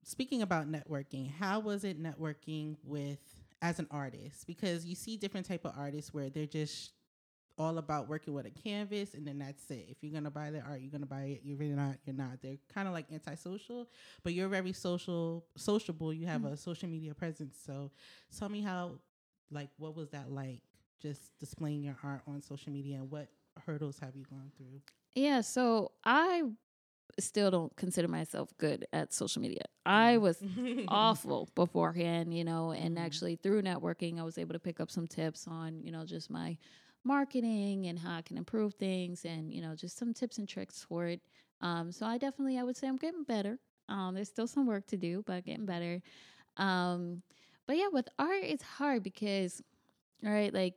speaking 0.03 0.41
about 0.41 0.71
networking, 0.71 1.31
how 1.31 1.59
was 1.59 1.83
it 1.83 2.01
networking 2.01 2.75
with 2.83 3.19
as 3.61 3.79
an 3.79 3.87
artist? 3.91 4.47
Because 4.47 4.85
you 4.85 4.95
see 4.95 5.17
different 5.17 5.45
type 5.47 5.65
of 5.65 5.73
artists 5.77 6.13
where 6.13 6.29
they're 6.29 6.45
just 6.45 6.91
all 7.59 7.79
about 7.79 8.07
working 8.07 8.33
with 8.35 8.45
a 8.45 8.51
canvas 8.51 9.15
and 9.15 9.25
then 9.25 9.39
that's 9.39 9.69
it. 9.71 9.87
If 9.89 9.97
you're 10.03 10.13
gonna 10.13 10.29
buy 10.29 10.51
their 10.51 10.63
art, 10.63 10.79
you're 10.79 10.91
gonna 10.91 11.07
buy 11.07 11.23
it. 11.23 11.41
You're 11.43 11.57
really 11.57 11.73
not. 11.73 11.97
You're 12.05 12.15
not. 12.15 12.39
They're 12.41 12.57
kind 12.73 12.87
of 12.87 12.93
like 12.93 13.07
antisocial, 13.11 13.89
but 14.23 14.33
you're 14.33 14.47
very 14.47 14.73
social, 14.73 15.45
sociable. 15.55 16.13
You 16.13 16.27
have 16.27 16.41
Mhm. 16.41 16.51
a 16.53 16.57
social 16.57 16.87
media 16.87 17.15
presence. 17.15 17.57
So, 17.57 17.91
tell 18.37 18.49
me 18.49 18.61
how, 18.61 18.99
like, 19.49 19.69
what 19.77 19.95
was 19.95 20.09
that 20.11 20.31
like? 20.31 20.61
Just 20.99 21.37
displaying 21.39 21.83
your 21.83 21.97
art 22.03 22.21
on 22.27 22.41
social 22.41 22.71
media 22.71 22.97
and 22.97 23.09
what 23.09 23.29
hurdles 23.65 23.97
have 23.99 24.15
you 24.15 24.23
gone 24.25 24.51
through? 24.55 24.81
Yeah, 25.15 25.41
so 25.41 25.93
I 26.03 26.43
still 27.19 27.51
don't 27.51 27.75
consider 27.75 28.07
myself 28.07 28.51
good 28.57 28.85
at 28.93 29.13
social 29.13 29.41
media. 29.41 29.63
I 29.85 30.17
was 30.17 30.41
awful 30.87 31.49
beforehand, 31.55 32.33
you 32.33 32.43
know, 32.43 32.71
and 32.71 32.97
Mhm. 32.97 32.97
actually 32.97 33.35
through 33.35 33.61
networking, 33.63 34.19
I 34.19 34.23
was 34.23 34.37
able 34.37 34.53
to 34.53 34.59
pick 34.59 34.79
up 34.79 34.91
some 34.91 35.07
tips 35.07 35.47
on, 35.47 35.81
you 35.81 35.91
know, 35.91 36.05
just 36.05 36.29
my 36.29 36.57
marketing 37.03 37.87
and 37.87 37.99
how 37.99 38.15
I 38.17 38.21
can 38.21 38.37
improve 38.37 38.73
things 38.75 39.25
and, 39.25 39.53
you 39.53 39.61
know, 39.61 39.75
just 39.75 39.97
some 39.97 40.13
tips 40.13 40.37
and 40.37 40.47
tricks 40.47 40.83
for 40.83 41.07
it. 41.07 41.21
Um, 41.61 41.91
so 41.91 42.05
I 42.05 42.17
definitely, 42.17 42.57
I 42.57 42.63
would 42.63 42.77
say 42.77 42.87
I'm 42.87 42.97
getting 42.97 43.23
better. 43.23 43.59
Um, 43.89 44.15
there's 44.15 44.29
still 44.29 44.47
some 44.47 44.67
work 44.67 44.87
to 44.87 44.97
do, 44.97 45.23
but 45.25 45.45
getting 45.45 45.65
better. 45.65 46.01
Um, 46.57 47.23
but 47.67 47.77
yeah, 47.77 47.87
with 47.91 48.09
art, 48.19 48.43
it's 48.43 48.63
hard 48.63 49.03
because, 49.03 49.61
all 50.25 50.31
right, 50.31 50.53
like 50.53 50.75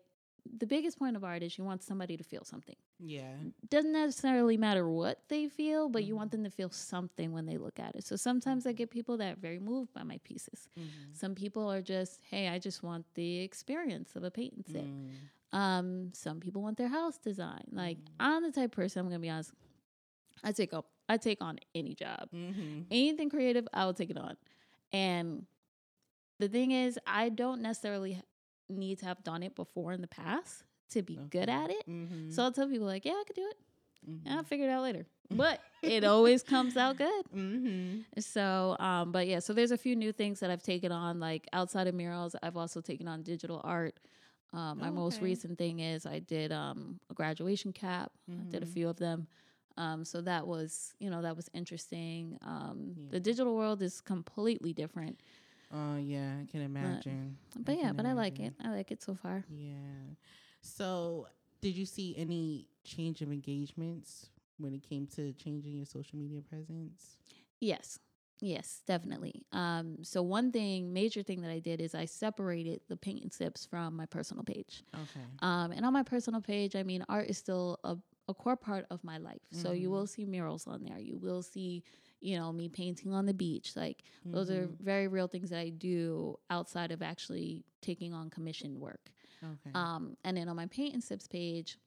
the 0.58 0.66
biggest 0.66 0.98
point 0.98 1.16
of 1.16 1.24
art 1.24 1.42
is 1.42 1.56
you 1.58 1.64
want 1.64 1.82
somebody 1.82 2.16
to 2.16 2.24
feel 2.24 2.44
something 2.44 2.76
yeah. 2.98 3.34
doesn't 3.68 3.92
necessarily 3.92 4.56
matter 4.56 4.88
what 4.88 5.22
they 5.28 5.48
feel, 5.48 5.88
but 5.88 6.04
you 6.04 6.14
Mhm. 6.14 6.18
want 6.18 6.30
them 6.32 6.44
to 6.44 6.50
feel 6.50 6.70
something 6.70 7.32
when 7.32 7.46
they 7.46 7.56
look 7.58 7.78
at 7.80 7.94
it. 7.96 8.04
So 8.04 8.16
sometimes 8.16 8.66
I 8.66 8.72
get 8.72 8.90
people 8.90 9.16
that 9.18 9.32
are 9.36 9.40
very 9.40 9.58
moved 9.58 9.92
by 9.92 10.02
my 10.02 10.18
pieces. 10.18 10.68
Mhm. 10.78 11.14
Some 11.14 11.34
people 11.34 11.70
are 11.70 11.82
just, 11.82 12.20
hey, 12.30 12.48
I 12.48 12.58
just 12.58 12.82
want 12.82 13.06
the 13.14 13.38
experience 13.40 14.16
of 14.16 14.24
a 14.24 14.30
painting. 14.30 15.10
Mm. 15.52 15.56
Um, 15.58 16.12
some 16.14 16.40
people 16.40 16.62
want 16.62 16.76
their 16.78 16.88
house 16.88 17.18
design. 17.18 17.64
Like 17.72 17.98
Mhm. 17.98 18.08
I'm 18.20 18.42
the 18.42 18.52
type 18.52 18.66
of 18.66 18.72
person, 18.72 19.00
I'm 19.00 19.06
gonna 19.06 19.18
be 19.18 19.30
honest. 19.30 19.52
I 20.44 20.52
take 20.52 20.72
up 20.72 20.86
I 21.08 21.16
take 21.16 21.42
on 21.42 21.58
any 21.74 21.94
job. 21.96 22.30
Mhm. 22.32 22.86
Anything 22.88 23.28
creative, 23.30 23.66
I 23.72 23.84
will 23.84 23.94
take 23.94 24.10
it 24.10 24.16
on. 24.16 24.36
And 24.92 25.44
the 26.38 26.48
thing 26.48 26.70
is, 26.70 26.98
I 27.04 27.30
don't 27.30 27.60
necessarily 27.62 28.22
need 28.70 28.98
to 29.00 29.06
have 29.06 29.22
done 29.24 29.42
it 29.42 29.54
before 29.54 29.92
in 29.92 30.00
the 30.00 30.08
past 30.08 30.64
to 30.90 31.02
be 31.02 31.18
good 31.30 31.48
at 31.48 31.70
it. 31.70 31.86
Mhm. 31.88 32.32
So 32.32 32.42
I'll 32.42 32.52
tell 32.52 32.68
people 32.68 32.86
like, 32.86 33.04
yeah, 33.04 33.12
I 33.12 33.24
could 33.26 33.36
do 33.36 33.46
it. 33.48 33.56
Mhm. 34.08 34.36
I'll 34.36 34.42
figure 34.44 34.66
it 34.66 34.70
out 34.70 34.82
later. 34.82 35.06
But 35.30 35.60
it 35.82 36.02
always 36.04 36.42
comes 36.42 36.76
out 36.76 36.96
good. 36.96 37.24
Mhm. 37.32 38.04
So, 38.18 38.76
um, 38.80 39.12
but 39.12 39.26
yeah, 39.28 39.38
so 39.38 39.52
there's 39.52 39.70
a 39.70 39.78
few 39.78 39.94
new 39.94 40.12
things 40.12 40.40
that 40.40 40.50
I've 40.50 40.62
taken 40.62 40.90
on, 40.92 41.20
like 41.20 41.46
outside 41.52 41.86
of 41.86 41.94
murals, 41.94 42.34
I've 42.42 42.56
also 42.56 42.80
taken 42.80 43.06
on 43.06 43.22
digital 43.22 43.60
art. 43.62 43.98
Um, 44.52 44.80
my 44.80 44.90
most 44.90 45.16
Okay. 45.16 45.26
recent 45.26 45.56
thing 45.58 45.78
is 45.78 46.06
I 46.06 46.18
did 46.18 46.50
um, 46.50 46.98
a 47.08 47.14
graduation 47.14 47.72
cap. 47.72 48.10
I 48.28 48.42
did 48.50 48.62
a 48.62 48.66
Mhm. 48.66 48.72
few 48.72 48.88
of 48.88 48.96
them. 48.96 49.28
Um, 49.76 50.04
so 50.04 50.20
that 50.22 50.46
was, 50.46 50.94
you 50.98 51.08
know, 51.08 51.22
that 51.22 51.36
was 51.36 51.48
interesting. 51.54 52.36
Um, 52.42 52.94
Yeah. 52.96 53.10
The 53.10 53.20
digital 53.20 53.54
world 53.54 53.80
is 53.82 54.00
completely 54.00 54.72
different. 54.72 55.20
Oh 55.72 55.96
yeah, 55.96 56.34
I 56.42 56.50
can 56.50 56.62
imagine. 56.62 57.36
But 57.58 57.76
yeah, 57.76 57.88
can 57.88 57.96
but 57.96 58.06
I 58.06 58.12
like 58.12 58.40
it. 58.40 58.54
I 58.64 58.70
like 58.70 58.90
it 58.90 59.02
so 59.02 59.14
far. 59.14 59.44
Yeah. 59.48 60.14
So, 60.62 61.26
did 61.60 61.76
you 61.76 61.86
see 61.86 62.14
any 62.18 62.66
change 62.84 63.22
of 63.22 63.30
engagements 63.30 64.30
when 64.58 64.74
it 64.74 64.82
came 64.82 65.06
to 65.16 65.32
changing 65.34 65.72
your 65.76 65.86
social 65.86 66.18
media 66.18 66.40
presence? 66.42 67.16
Yes. 67.60 67.98
Yes, 68.42 68.82
definitely. 68.86 69.42
Um, 69.52 70.02
so 70.02 70.22
one 70.22 70.50
thing, 70.50 70.94
major 70.94 71.22
thing 71.22 71.42
that 71.42 71.50
I 71.50 71.58
did 71.58 71.78
is 71.80 71.94
I 71.94 72.06
separated 72.06 72.80
the 72.88 72.96
paint 72.96 73.22
and 73.22 73.32
sips 73.32 73.66
from 73.66 73.94
my 73.94 74.06
personal 74.06 74.44
page. 74.44 74.82
Okay. 74.94 75.26
Um, 75.42 75.72
and 75.72 75.84
on 75.84 75.92
my 75.92 76.02
personal 76.02 76.40
page, 76.40 76.74
I 76.74 76.82
mean, 76.82 77.04
art 77.08 77.28
is 77.28 77.36
still 77.36 77.78
a, 77.84 77.98
a 78.28 78.34
core 78.34 78.56
part 78.56 78.86
of 78.90 79.04
my 79.04 79.18
life. 79.18 79.42
So 79.50 79.72
you 79.72 79.88
Mhm. 79.88 79.92
will 79.92 80.06
see 80.06 80.24
murals 80.24 80.66
on 80.66 80.84
there. 80.84 80.98
You 80.98 81.18
will 81.18 81.42
see, 81.42 81.84
you 82.20 82.36
know, 82.38 82.52
me 82.52 82.68
painting 82.68 83.12
on 83.12 83.26
the 83.26 83.34
beach. 83.34 83.76
Like 83.76 84.04
those 84.32 84.50
are 84.50 84.68
Mhm. 84.68 84.76
very 84.80 85.08
real 85.08 85.28
things 85.28 85.50
that 85.50 85.58
I 85.60 85.70
do 85.70 86.38
outside 86.50 86.92
of 86.92 87.02
actually 87.02 87.64
taking 87.82 88.12
on 88.14 88.30
commissioned 88.30 88.78
work. 88.78 89.12
okay. 89.42 89.74
Um, 89.74 90.16
and 90.24 90.36
then 90.36 90.48
on 90.48 90.56
my 90.56 90.66
paint 90.66 90.94
and 90.94 91.04
sips 91.04 91.28
page, 91.28 91.78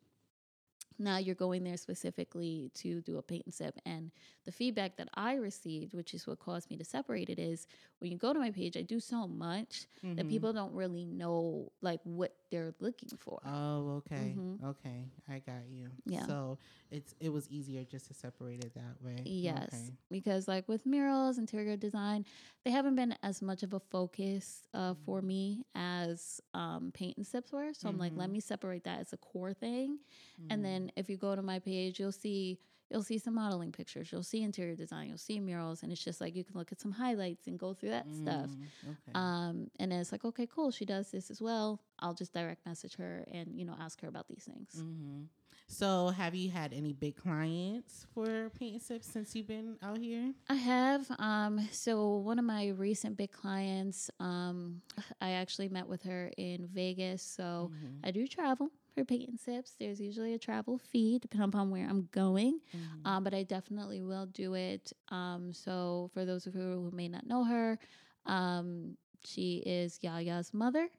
now 0.99 1.17
you're 1.17 1.35
going 1.35 1.63
there 1.63 1.77
specifically 1.77 2.69
to 2.75 3.01
do 3.01 3.17
a 3.17 3.21
paint 3.21 3.43
and 3.45 3.53
sip. 3.53 3.79
And 3.85 4.11
the 4.45 4.51
feedback 4.51 4.95
that 4.97 5.09
I 5.15 5.35
received, 5.35 5.93
which 5.95 6.13
is 6.13 6.27
what 6.27 6.39
caused 6.39 6.69
me 6.69 6.77
to 6.77 6.85
separate 6.85 7.29
it, 7.29 7.39
is 7.39 7.65
when 7.99 8.11
you 8.11 8.17
go 8.17 8.31
to 8.31 8.39
my 8.39 8.51
page, 8.51 8.77
I 8.77 8.83
do 8.83 8.99
so 8.99 9.27
much 9.27 9.87
that 10.15 10.27
Mhm. 10.27 10.29
people 10.29 10.53
don't 10.53 10.73
really 10.73 11.05
know 11.05 11.71
like 11.81 11.99
what 12.03 12.35
they're 12.53 12.75
looking 12.79 13.17
for. 13.17 13.41
Oh, 13.45 14.01
okay. 14.05 14.35
Mhm. 14.37 14.59
Okay, 14.63 15.05
I 15.29 15.39
got 15.39 15.67
you. 15.69 15.89
Yeah. 16.05 16.25
So 16.25 16.59
it's 16.91 17.13
it 17.19 17.29
was 17.29 17.49
easier 17.49 17.83
just 17.83 18.07
to 18.07 18.13
separate 18.13 18.63
it 18.63 18.73
that 18.75 19.01
way. 19.01 19.15
Yes, 19.25 19.69
Okay. 19.73 19.97
because 20.09 20.47
like 20.47 20.67
with 20.69 20.85
murals, 20.85 21.37
interior 21.37 21.77
design, 21.77 22.25
they 22.65 22.71
haven't 22.71 22.95
been 22.95 23.15
as 23.23 23.41
much 23.41 23.63
of 23.63 23.73
a 23.73 23.79
focus 23.79 24.61
uh, 24.73 24.93
for 25.05 25.21
Mm-hmm. 25.21 25.27
me 25.27 25.65
as 25.75 26.41
um, 26.53 26.91
paint 26.93 27.17
and 27.17 27.27
sips 27.27 27.51
were. 27.51 27.73
So 27.73 27.89
I'm 27.89 27.97
like, 27.97 28.13
let 28.15 28.29
Mhm. 28.29 28.31
me 28.31 28.39
separate 28.39 28.83
that 28.85 28.99
as 28.99 29.13
a 29.13 29.17
core 29.17 29.53
thing. 29.53 29.99
Mhm. 30.39 30.49
And 30.49 30.63
then 30.63 30.91
if 30.95 31.09
you 31.09 31.17
go 31.17 31.35
to 31.35 31.41
my 31.41 31.59
page, 31.59 31.99
you'll 31.99 32.11
see 32.11 32.59
you'll 32.93 33.03
see 33.03 33.17
some 33.17 33.33
modeling 33.33 33.71
pictures, 33.73 34.11
you'll 34.11 34.23
see 34.23 34.43
interior 34.43 34.75
design, 34.75 35.09
you'll 35.09 35.17
see 35.17 35.39
murals, 35.39 35.83
and 35.83 35.91
it's 35.91 36.03
just 36.03 36.21
like 36.21 36.35
you 36.35 36.43
can 36.45 36.55
look 36.57 36.71
at 36.71 36.79
some 36.79 36.91
highlights 36.91 37.47
and 37.47 37.57
go 37.59 37.73
through 37.73 37.89
that 37.89 38.07
stuff. 38.13 38.51
Mm, 38.51 38.67
Okay. 38.91 39.11
Um, 39.15 39.67
and 39.79 39.91
then 39.91 39.99
it's 39.99 40.11
like, 40.11 40.23
okay, 40.23 40.47
cool, 40.47 40.71
she 40.71 40.85
does 40.85 41.09
this 41.11 41.29
as 41.31 41.41
well. 41.41 41.81
I'll 41.99 42.13
just 42.13 42.33
direct 42.33 42.65
message 42.65 42.95
her 42.97 43.25
and 43.31 43.57
you 43.59 43.65
know 43.65 43.75
ask 43.79 43.99
her 44.01 44.07
about 44.07 44.27
these 44.27 44.43
things. 44.45 44.69
hmm 44.81 45.23
So, 45.67 46.09
have 46.09 46.35
you 46.35 46.49
had 46.51 46.73
any 46.73 46.93
big 46.93 47.15
clients 47.15 48.05
for 48.13 48.49
Paint 48.59 48.73
and 48.73 48.81
Sips 48.81 49.07
since 49.07 49.35
you've 49.35 49.47
been 49.47 49.77
out 49.81 49.97
here? 49.97 50.33
I 50.49 50.55
have. 50.55 51.09
Um, 51.19 51.67
so 51.71 52.17
one 52.17 52.37
of 52.37 52.45
my 52.45 52.69
recent 52.69 53.17
big 53.17 53.31
clients, 53.31 54.11
um, 54.19 54.81
I 55.21 55.31
actually 55.31 55.69
met 55.69 55.87
with 55.87 56.03
her 56.03 56.31
in 56.37 56.67
Vegas. 56.67 57.21
So 57.23 57.71
Mhm. 57.71 57.99
I 58.03 58.11
do 58.11 58.27
travel 58.27 58.69
for 58.93 59.03
paint 59.03 59.29
and 59.29 59.39
sips. 59.39 59.75
There's 59.79 59.99
usually 59.99 60.33
a 60.33 60.39
travel 60.39 60.77
fee 60.77 61.19
depending 61.19 61.49
upon 61.49 61.69
where 61.71 61.87
I'm 61.87 62.07
going. 62.11 62.59
Mhm. 62.75 63.05
Um, 63.07 63.23
but 63.23 63.33
I 63.33 63.43
definitely 63.43 64.01
will 64.01 64.25
do 64.27 64.53
it. 64.53 64.93
Um, 65.09 65.53
so 65.53 66.09
for 66.13 66.25
those 66.25 66.45
of 66.47 66.55
you 66.55 66.61
who 66.61 66.91
may 66.91 67.07
not 67.07 67.25
know 67.25 67.43
her, 67.43 67.79
um, 68.25 68.97
she 69.23 69.57
is 69.65 69.99
Yaya's 70.03 70.53
mother. 70.53 70.89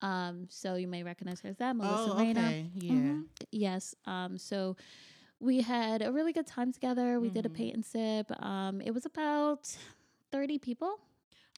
Um, 0.00 0.46
so 0.50 0.74
you 0.74 0.88
may 0.88 1.02
recognize 1.04 1.40
her 1.42 1.48
as 1.48 1.56
that, 1.58 1.76
Melissa 1.76 2.10
oh, 2.10 2.30
okay. 2.30 2.70
Yeah. 2.74 2.92
Mhm. 2.92 3.26
Yes. 3.52 3.94
Um, 4.04 4.36
so 4.36 4.76
we 5.38 5.60
had 5.62 6.02
a 6.02 6.12
really 6.12 6.32
good 6.32 6.46
time 6.46 6.72
together. 6.72 7.20
We 7.20 7.30
did 7.30 7.46
a 7.46 7.48
Mhm. 7.48 7.54
paint 7.54 7.74
and 7.74 7.84
sip. 7.84 8.30
Um, 8.42 8.80
it 8.80 8.90
was 8.92 9.06
about 9.06 9.76
30 10.32 10.58
people. 10.58 10.98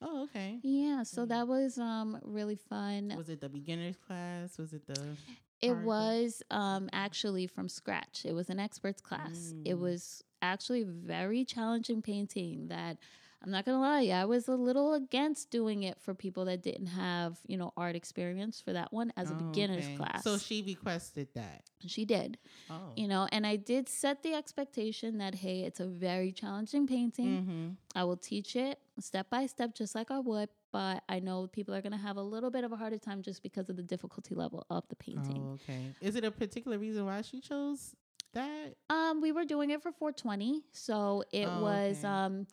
Oh, 0.01 0.23
okay. 0.23 0.59
Yeah. 0.61 1.03
So 1.03 1.25
that 1.25 1.47
was 1.47 1.77
um 1.79 2.19
really 2.21 2.55
fun. 2.55 3.13
Was 3.17 3.29
it 3.29 3.39
the 3.41 3.49
beginners 3.49 3.97
class? 3.97 4.57
Was 4.57 4.73
it 4.73 4.85
the? 4.85 5.17
It 5.65 5.77
was 5.77 6.43
um 6.51 6.89
actually 6.93 7.47
from 7.47 7.69
scratch. 7.69 8.23
It 8.25 8.33
was 8.33 8.49
an 8.49 8.59
experts 8.59 9.01
class. 9.01 9.53
It 9.65 9.75
Mm. 9.75 9.79
was 9.81 10.23
actually 10.41 10.83
very 10.83 11.43
challenging 11.45 12.01
painting 12.01 12.67
that 12.67 12.97
I'm 13.45 13.51
not 13.51 13.63
gonna 13.63 13.79
lie, 13.79 14.07
I 14.07 14.25
was 14.25 14.47
a 14.47 14.55
little 14.55 14.93
against 14.95 15.51
doing 15.51 15.83
it 15.83 16.01
for 16.01 16.15
people 16.15 16.45
that 16.45 16.63
didn't 16.63 16.87
have, 16.87 17.37
you 17.45 17.57
know, 17.57 17.71
art 17.77 17.95
experience 17.95 18.59
for 18.59 18.73
that 18.73 18.91
one 18.91 19.13
as 19.15 19.29
a 19.29 19.33
Oh, 19.35 19.37
beginner's 19.37 19.85
okay. 19.85 19.95
class. 19.97 20.23
So 20.23 20.37
she 20.39 20.63
requested 20.63 21.27
that. 21.35 21.61
she 21.85 22.05
did. 22.05 22.37
Oh. 22.71 22.93
you 22.95 23.07
know 23.07 23.27
and 23.31 23.45
i 23.45 23.55
did 23.57 23.87
set 23.87 24.23
the 24.23 24.33
expectation 24.33 25.17
that 25.19 25.35
hey 25.35 25.61
it's 25.67 25.79
a 25.79 25.85
very 25.85 26.31
challenging 26.31 26.87
painting 26.87 27.37
Mm-hmm. 27.39 27.67
i 27.93 28.03
will 28.03 28.17
teach 28.17 28.55
it 28.55 28.79
step 28.99 29.29
by 29.29 29.45
step 29.45 29.75
just 29.75 29.93
like 29.93 30.09
i 30.09 30.17
would 30.19 30.49
but 30.71 31.03
i 31.09 31.19
know 31.19 31.45
people 31.47 31.75
are 31.75 31.81
going 31.81 31.91
to 31.99 32.05
have 32.09 32.15
a 32.17 32.21
little 32.23 32.49
bit 32.49 32.63
of 32.63 32.71
a 32.71 32.75
harder 32.77 32.97
time 32.97 33.21
just 33.21 33.43
because 33.43 33.69
of 33.69 33.75
the 33.75 33.83
difficulty 33.83 34.33
level 34.33 34.65
of 34.71 34.83
the 34.87 34.95
painting 34.95 35.43
Oh, 35.47 35.53
okay. 35.61 35.93
Is 36.01 36.15
it 36.15 36.23
a 36.23 36.31
particular 36.31 36.77
reason 36.79 37.05
why 37.05 37.21
she 37.21 37.39
chose 37.41 37.93
that? 38.33 38.73
um 38.89 39.21
we 39.21 39.31
were 39.31 39.45
doing 39.45 39.69
it 39.71 39.81
for 39.83 39.91
420 39.91 40.63
so 40.71 41.23
it 41.31 41.47
Oh, 41.51 41.61
was 41.61 41.97
okay. 41.99 42.07
um 42.07 42.47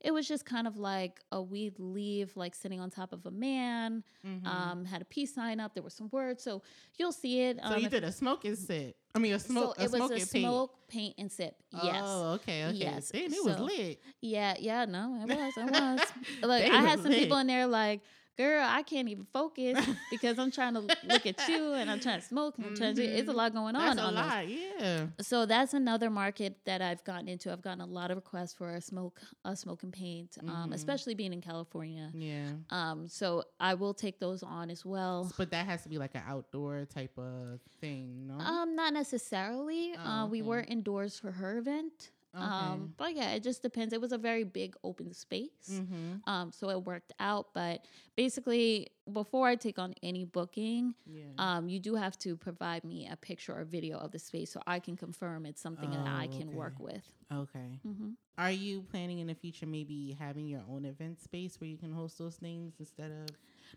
it 0.00 0.12
was 0.12 0.28
just 0.28 0.44
kind 0.44 0.66
of 0.66 0.76
like 0.78 1.20
a 1.32 1.42
we'd 1.42 1.78
leave 1.78 2.36
like 2.36 2.54
sitting 2.54 2.78
on 2.80 2.88
top 2.90 3.12
of 3.12 3.26
a 3.26 3.30
man 3.30 4.04
Mhm. 4.26 4.46
um 4.46 4.84
had 4.84 5.02
a 5.02 5.04
peace 5.04 5.34
sign 5.34 5.58
up 5.60 5.74
there 5.74 5.82
were 5.82 5.90
some 5.90 6.08
words 6.12 6.42
so 6.42 6.62
you'll 6.98 7.12
see 7.12 7.40
it 7.42 7.58
so 7.62 7.72
um, 7.74 7.80
you 7.80 7.88
did 7.88 8.04
a 8.04 8.12
smoking 8.12 8.54
sit. 8.56 8.96
I 9.14 9.18
mean, 9.20 9.32
a 9.32 9.38
smoke. 9.40 9.74
so 9.76 9.82
a 9.82 9.84
it 9.86 9.90
was 9.90 9.98
smoke 9.98 10.10
a 10.10 10.14
and 10.14 10.30
paint. 10.30 10.44
smoke 10.44 10.74
paint 10.88 11.14
and 11.18 11.32
sip 11.32 11.56
yes 11.72 12.02
Oh, 12.04 12.32
okay, 12.34 12.66
okay. 12.66 12.76
Yes, 12.76 13.10
Damn, 13.10 13.32
it 13.32 13.44
was 13.44 13.58
lit. 13.58 14.00
Yeah, 14.20 14.54
yeah, 14.60 14.84
no, 14.84 15.18
it 15.22 15.34
was, 15.36 15.56
it 15.56 15.70
was. 15.70 16.00
Like 16.42 16.64
I 16.70 16.82
had 16.82 17.00
some 17.02 17.10
people 17.12 17.38
in 17.38 17.46
there 17.48 17.66
like, 17.66 18.02
girl, 18.38 18.64
I 18.66 18.82
can't 18.82 19.08
even 19.08 19.26
focus 19.32 19.84
because 20.10 20.38
I'm 20.38 20.50
trying 20.52 20.74
to 20.74 20.80
look 20.80 21.26
at 21.26 21.48
you 21.48 21.72
and 21.74 21.90
I'm 21.90 21.98
trying 22.00 22.20
to 22.20 22.26
smoke 22.26 22.56
and 22.56 22.66
I'm 22.66 22.74
trying 22.76 22.94
to 22.94 23.02
it's 23.02 23.28
a 23.28 23.32
Mhm. 23.32 23.36
lot 23.36 23.52
going 23.52 23.74
on 23.76 23.84
That's 23.96 23.98
a 23.98 24.02
on 24.04 24.14
lot. 24.14 24.48
Yeah. 24.48 25.06
So 25.20 25.44
that's 25.44 25.74
another 25.74 26.08
market 26.08 26.56
that 26.64 26.80
I've 26.80 27.02
gotten 27.04 27.26
into. 27.28 27.52
I've 27.52 27.62
gotten 27.62 27.80
a 27.80 27.86
lot 27.86 28.10
of 28.12 28.16
requests 28.16 28.54
for 28.54 28.70
a 28.74 28.80
smoke 28.80 29.20
a 29.44 29.56
smoke 29.56 29.82
and 29.82 29.92
paint, 29.92 30.38
um, 30.40 30.70
Mhm. 30.70 30.74
especially 30.74 31.14
being 31.14 31.32
in 31.32 31.40
California. 31.40 32.10
Yeah. 32.14 32.52
Um, 32.70 33.08
so 33.08 33.42
I 33.58 33.74
will 33.74 33.92
take 33.94 34.20
those 34.20 34.42
on 34.44 34.70
as 34.70 34.84
well. 34.84 35.30
But 35.36 35.50
that 35.50 35.66
has 35.66 35.82
to 35.82 35.88
be 35.88 35.98
like 35.98 36.14
an 36.14 36.22
outdoor 36.26 36.84
type 36.86 37.18
of 37.18 37.60
thing, 37.80 38.26
no? 38.28 38.38
Um, 38.38 38.76
not 38.76 38.92
necessarily. 38.92 39.94
Oh, 39.96 40.00
uh, 40.00 40.26
we 40.26 40.40
okay. 40.42 40.48
were 40.48 40.60
indoors 40.60 41.18
for 41.18 41.32
her 41.32 41.58
event. 41.58 42.10
Um, 42.34 42.94
but 42.96 43.14
yeah, 43.14 43.30
it 43.32 43.42
just 43.42 43.62
depends. 43.62 43.92
It 43.92 44.00
was 44.00 44.12
a 44.12 44.18
very 44.18 44.44
big 44.44 44.76
open 44.84 45.12
space. 45.12 45.70
Mm-hmm. 45.72 46.28
Um, 46.30 46.52
so 46.52 46.68
it 46.70 46.84
worked 46.84 47.12
out. 47.18 47.48
But 47.54 47.84
basically, 48.16 48.88
before 49.12 49.48
I 49.48 49.56
take 49.56 49.78
on 49.78 49.94
any 50.02 50.24
booking, 50.24 50.94
Yeah. 51.06 51.24
um, 51.38 51.68
you 51.68 51.80
do 51.80 51.94
have 51.94 52.18
to 52.20 52.36
provide 52.36 52.84
me 52.84 53.08
a 53.10 53.16
picture 53.16 53.54
or 53.58 53.64
video 53.64 53.98
of 53.98 54.12
the 54.12 54.18
space 54.18 54.52
so 54.52 54.60
I 54.66 54.78
can 54.78 54.96
confirm 54.96 55.46
it's 55.46 55.60
something 55.60 55.90
that 55.90 56.06
I 56.06 56.28
Oh, 56.32 56.38
can 56.38 56.52
work 56.52 56.78
with. 56.78 57.02
okay. 57.32 57.80
Mm-hmm. 57.86 58.10
Are 58.36 58.52
you 58.52 58.82
planning 58.82 59.18
in 59.18 59.26
the 59.26 59.34
future 59.34 59.66
maybe 59.66 60.16
having 60.18 60.46
your 60.46 60.62
own 60.70 60.84
event 60.84 61.20
space 61.20 61.60
where 61.60 61.68
you 61.68 61.76
can 61.78 61.92
host 61.92 62.18
those 62.18 62.36
things 62.36 62.74
instead 62.78 63.10
of 63.10 63.26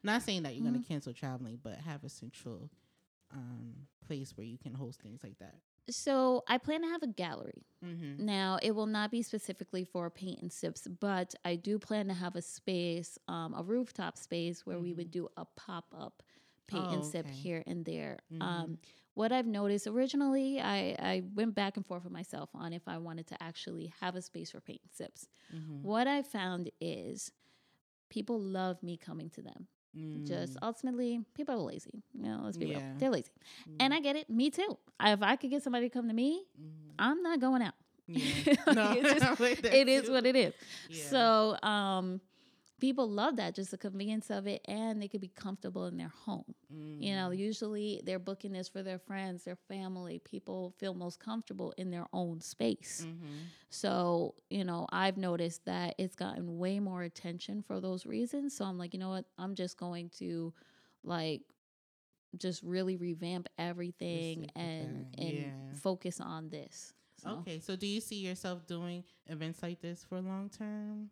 not 0.03 0.21
saying 0.21 0.43
that 0.43 0.53
you're 0.55 0.63
Mm-hmm. 0.63 0.73
going 0.73 0.83
to 0.83 0.87
cancel 0.87 1.13
traveling, 1.13 1.57
but 1.63 1.75
have 1.79 2.03
a 2.03 2.09
central 2.09 2.69
um, 3.33 3.87
place 4.05 4.35
where 4.37 4.45
you 4.45 4.57
can 4.57 4.73
host 4.73 5.01
things 5.01 5.21
like 5.23 5.39
that? 5.39 5.55
So 5.89 6.43
I 6.47 6.57
plan 6.57 6.81
to 6.81 6.87
have 6.87 7.03
a 7.03 7.07
gallery. 7.07 7.65
Mm-hmm. 7.83 8.25
Now, 8.25 8.59
it 8.61 8.71
will 8.71 8.85
not 8.85 9.11
be 9.11 9.21
specifically 9.23 9.83
for 9.83 10.09
paint 10.09 10.41
and 10.41 10.51
sips, 10.51 10.87
but 10.87 11.33
I 11.43 11.55
do 11.55 11.79
plan 11.79 12.07
to 12.07 12.13
have 12.13 12.35
a 12.35 12.41
space, 12.41 13.17
um, 13.27 13.53
a 13.57 13.63
rooftop 13.63 14.17
space 14.17 14.65
where 14.65 14.79
we 14.79 14.93
would 14.93 15.11
do 15.11 15.27
a 15.37 15.45
pop 15.57 15.85
up 15.97 16.23
paint 16.67 16.85
Oh, 16.87 16.93
and 16.93 17.05
sip 17.05 17.25
okay. 17.25 17.35
here 17.35 17.63
and 17.67 17.83
there. 17.83 18.19
Mhm. 18.31 18.41
Um, 18.41 18.77
what 19.15 19.33
I've 19.33 19.47
noticed 19.47 19.87
originally, 19.87 20.61
I, 20.61 20.95
I 20.97 21.23
went 21.33 21.53
back 21.53 21.75
and 21.75 21.85
forth 21.85 22.03
with 22.05 22.13
myself 22.13 22.49
on 22.53 22.71
if 22.71 22.87
I 22.87 22.97
wanted 22.97 23.27
to 23.27 23.43
actually 23.43 23.91
have 23.99 24.15
a 24.15 24.21
space 24.21 24.51
for 24.51 24.61
paint 24.61 24.79
and 24.83 24.93
sips. 24.93 25.27
Mm-hmm. 25.53 25.83
What 25.83 26.07
I 26.07 26.21
found 26.21 26.69
is 26.79 27.31
people 28.09 28.39
love 28.39 28.81
me 28.83 28.95
coming 28.95 29.29
to 29.31 29.41
them. 29.41 29.67
Just 30.25 30.57
ultimately, 30.61 31.23
people 31.35 31.55
are 31.55 31.57
lazy. 31.57 32.01
You 32.13 32.23
know, 32.23 32.41
let's 32.45 32.57
be 32.57 32.67
real. 32.67 32.79
Mm. 32.79 32.99
They're 32.99 33.09
lazy. 33.09 33.31
And 33.79 33.93
I 33.93 33.99
get 33.99 34.15
it. 34.15 34.29
Me 34.29 34.49
too. 34.49 34.77
If 35.03 35.21
I 35.21 35.35
could 35.35 35.49
get 35.49 35.63
somebody 35.63 35.89
to 35.89 35.93
come 35.93 36.07
to 36.07 36.13
me, 36.13 36.43
Mhm. 36.59 36.93
I'm 36.99 37.21
not 37.23 37.39
going 37.39 37.61
out. 37.61 37.73
Yeah. 38.07 38.55
no, 38.67 38.93
just- 39.01 39.25
I'm 39.25 39.35
with 39.39 39.61
that 39.63 39.73
it 39.73 39.87
is 39.89 40.09
what 40.09 40.25
it 40.25 40.35
is. 40.35 40.53
Yeah. 40.89 41.03
So 41.09 41.57
um, 41.67 42.21
people 42.81 43.09
love 43.09 43.37
that, 43.37 43.55
just 43.55 43.71
the 43.71 43.77
convenience 43.77 44.29
of 44.29 44.47
it, 44.47 44.61
and 44.65 45.01
they 45.01 45.07
could 45.07 45.21
be 45.21 45.29
comfortable 45.29 45.85
in 45.87 45.95
their 45.97 46.09
home. 46.25 46.55
You 46.99 47.15
know, 47.15 47.29
Mm. 47.29 47.37
usually 47.37 48.01
they're 48.03 48.19
booking 48.19 48.51
this 48.51 48.67
for 48.69 48.83
their 48.83 48.99
friends, 48.99 49.43
their 49.45 49.55
family. 49.55 50.19
People 50.19 50.71
feel 50.77 50.93
most 50.93 51.19
comfortable 51.19 51.73
in 51.77 51.89
their 51.91 52.07
own 52.13 52.41
space. 52.41 53.05
Mhm. 53.07 53.47
So, 53.69 54.35
you 54.49 54.63
know, 54.65 54.85
I've 54.91 55.17
noticed 55.17 55.65
that 55.65 55.95
it's 55.97 56.15
gotten 56.15 56.57
way 56.59 56.79
more 56.79 57.03
attention 57.03 57.61
for 57.63 57.79
those 57.79 58.05
reasons. 58.05 58.55
So 58.55 58.65
I'm 58.65 58.77
like, 58.77 58.93
you 58.93 58.99
know 58.99 59.09
what? 59.09 59.25
I'm 59.37 59.55
just 59.55 59.77
going 59.77 60.09
to 60.19 60.53
like 61.03 61.41
just 62.37 62.63
really 62.63 62.97
revamp 62.97 63.47
everything 63.57 64.49
and 64.55 65.05
and 65.17 65.35
Yeah. 65.45 65.73
focus 65.75 66.19
on 66.21 66.49
this. 66.49 66.93
So. 67.17 67.29
Okay, 67.41 67.59
so 67.59 67.75
do 67.75 67.87
you 67.87 68.01
see 68.01 68.17
yourself 68.17 68.65
doing 68.65 69.03
events 69.27 69.61
like 69.61 69.79
this 69.81 70.03
for 70.03 70.21
long 70.21 70.49
term? 70.49 71.09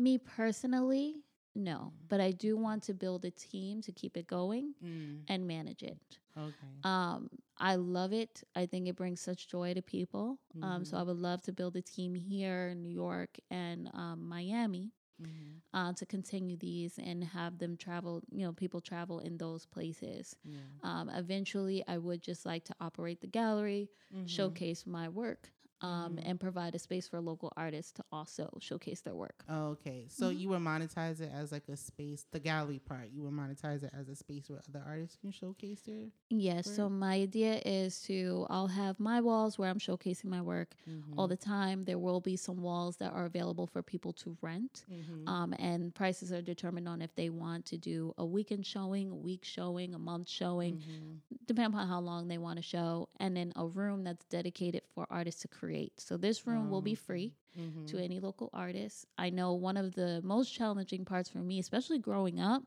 Me 0.00 0.16
personally, 0.18 1.16
no, 1.54 1.92
Mm. 1.92 2.08
but 2.08 2.20
I 2.20 2.30
do 2.32 2.56
want 2.56 2.82
to 2.84 2.94
build 2.94 3.24
a 3.24 3.30
team 3.30 3.82
to 3.82 3.92
keep 3.92 4.16
it 4.16 4.26
going 4.26 4.74
Mm. 4.82 5.24
and 5.28 5.46
manage 5.46 5.82
it. 5.82 5.98
Okay. 6.36 6.80
Um, 6.84 7.28
I 7.58 7.74
love 7.74 8.12
it. 8.14 8.42
I 8.54 8.64
think 8.66 8.88
it 8.88 8.96
brings 8.96 9.20
such 9.20 9.48
joy 9.48 9.74
to 9.74 9.82
people. 9.82 10.38
Um, 10.62 10.84
so. 10.84 10.96
I 10.96 11.02
would 11.02 11.18
love 11.18 11.42
to 11.42 11.52
build 11.52 11.76
a 11.76 11.82
team 11.82 12.14
here 12.14 12.68
in 12.68 12.82
New 12.82 12.94
York 13.06 13.38
and 13.50 13.90
um, 13.92 14.26
Miami 14.26 14.92
Mhm. 15.20 15.60
uh, 15.74 15.92
to 15.92 16.06
continue 16.06 16.56
these 16.56 16.98
and 16.98 17.22
have 17.24 17.58
them 17.58 17.76
travel. 17.76 18.22
You 18.30 18.46
know, 18.46 18.52
people 18.54 18.80
travel 18.80 19.20
in 19.20 19.36
those 19.36 19.66
places. 19.66 20.34
Yeah. 20.44 20.58
Um, 20.82 21.10
eventually, 21.10 21.84
I 21.86 21.98
would 21.98 22.22
just 22.22 22.46
like 22.46 22.64
to 22.66 22.74
operate 22.80 23.20
the 23.20 23.26
gallery, 23.28 23.90
Mhm. 24.14 24.26
showcase 24.28 24.86
my 24.86 25.08
work, 25.08 25.52
um, 25.82 26.16
Mhm. 26.16 26.22
and 26.24 26.40
provide 26.40 26.74
a 26.74 26.78
space 26.78 27.08
for 27.08 27.20
local 27.20 27.52
artists 27.56 27.92
to 27.92 28.04
also 28.12 28.50
showcase 28.60 29.00
their 29.00 29.14
work. 29.14 29.44
Oh, 29.48 29.68
okay, 29.70 30.06
so 30.08 30.30
Mhm. 30.30 30.38
you 30.40 30.48
would 30.50 30.60
monetize 30.60 31.20
it 31.20 31.30
as 31.32 31.52
like 31.52 31.68
a 31.68 31.76
space, 31.76 32.26
the 32.30 32.40
gallery 32.40 32.78
part. 32.78 33.10
You 33.10 33.22
would 33.22 33.32
monetize 33.32 33.82
it 33.82 33.90
as 33.94 34.08
a 34.08 34.14
space 34.16 34.48
where 34.50 34.60
other 34.68 34.82
artists 34.86 35.16
can 35.16 35.30
showcase 35.30 35.82
their. 35.82 36.08
Yes. 36.28 36.70
So 36.74 36.88
my 36.88 37.14
idea 37.14 37.60
is 37.64 38.02
to 38.02 38.46
I'll 38.50 38.68
have 38.68 39.00
my 39.00 39.20
walls 39.20 39.58
where 39.58 39.70
I'm 39.70 39.78
showcasing 39.78 40.26
my 40.26 40.42
work 40.42 40.74
Mm-hmm. 40.88 41.18
all 41.18 41.28
the 41.28 41.36
time. 41.36 41.84
There 41.84 41.98
will 41.98 42.20
be 42.20 42.36
some 42.36 42.62
walls 42.62 42.96
that 42.98 43.12
are 43.12 43.24
available 43.24 43.66
for 43.66 43.82
people 43.82 44.12
to 44.14 44.36
rent. 44.42 44.84
Mm-hmm. 44.90 45.28
Um, 45.28 45.54
and 45.58 45.94
prices 45.94 46.32
are 46.32 46.42
determined 46.42 46.88
on 46.88 47.00
if 47.02 47.14
they 47.14 47.30
want 47.30 47.64
to 47.66 47.78
do 47.78 48.14
a 48.18 48.24
weekend 48.26 48.66
showing, 48.66 49.10
a 49.10 49.16
week 49.16 49.44
showing, 49.44 49.94
a 49.94 49.98
month 49.98 50.28
showing, 50.28 50.76
Mm-hmm. 50.78 51.16
depending 51.46 51.74
upon 51.74 51.88
how 51.88 52.00
long 52.00 52.28
they 52.28 52.38
want 52.38 52.56
to 52.56 52.62
show, 52.62 53.08
and 53.18 53.36
then 53.36 53.52
a 53.56 53.66
room 53.66 54.04
that's 54.04 54.24
dedicated 54.26 54.82
for 54.94 55.06
artists 55.10 55.42
to 55.42 55.48
create. 55.48 55.69
So 55.78 56.16
this 56.16 56.46
room 56.46 56.54
will 56.70 56.82
be 56.82 56.94
Oh, 56.94 56.94
free 56.94 57.34
Mm-hmm. 57.58 57.86
to 57.86 57.98
any 57.98 58.20
local 58.20 58.50
artist. 58.52 59.06
I 59.18 59.30
know 59.30 59.52
one 59.54 59.76
of 59.76 59.94
the 59.94 60.20
most 60.22 60.50
challenging 60.54 61.04
parts 61.04 61.28
for 61.28 61.38
me, 61.38 61.58
especially 61.58 61.98
growing 61.98 62.40
up, 62.40 62.62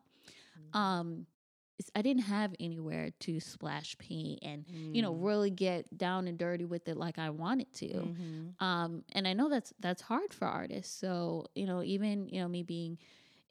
Mm-hmm. 0.57 0.73
um, 0.73 1.25
is 1.79 1.89
I 1.95 2.01
didn't 2.01 2.23
have 2.23 2.53
anywhere 2.59 3.09
to 3.21 3.39
splash 3.39 3.97
paint 3.97 4.39
and 4.41 4.65
you 4.91 5.01
know 5.01 5.13
Mm-hmm. 5.13 5.15
really 5.15 5.49
get 5.49 5.97
down 5.97 6.27
and 6.27 6.37
dirty 6.37 6.65
with 6.65 6.87
it 6.87 6.97
like 6.97 7.17
I 7.17 7.29
wanted 7.29 7.71
to. 7.75 8.09
Mm-hmm. 8.09 8.49
Um, 8.59 9.03
and 9.13 9.27
I 9.27 9.33
know 9.33 9.49
that's 9.49 9.73
that's 9.79 10.01
hard 10.01 10.33
for 10.33 10.45
artists. 10.47 10.97
So 10.97 11.45
you 11.55 11.65
know, 11.65 11.83
even 11.83 12.27
you 12.29 12.41
know 12.41 12.47
me 12.47 12.63
being 12.63 12.97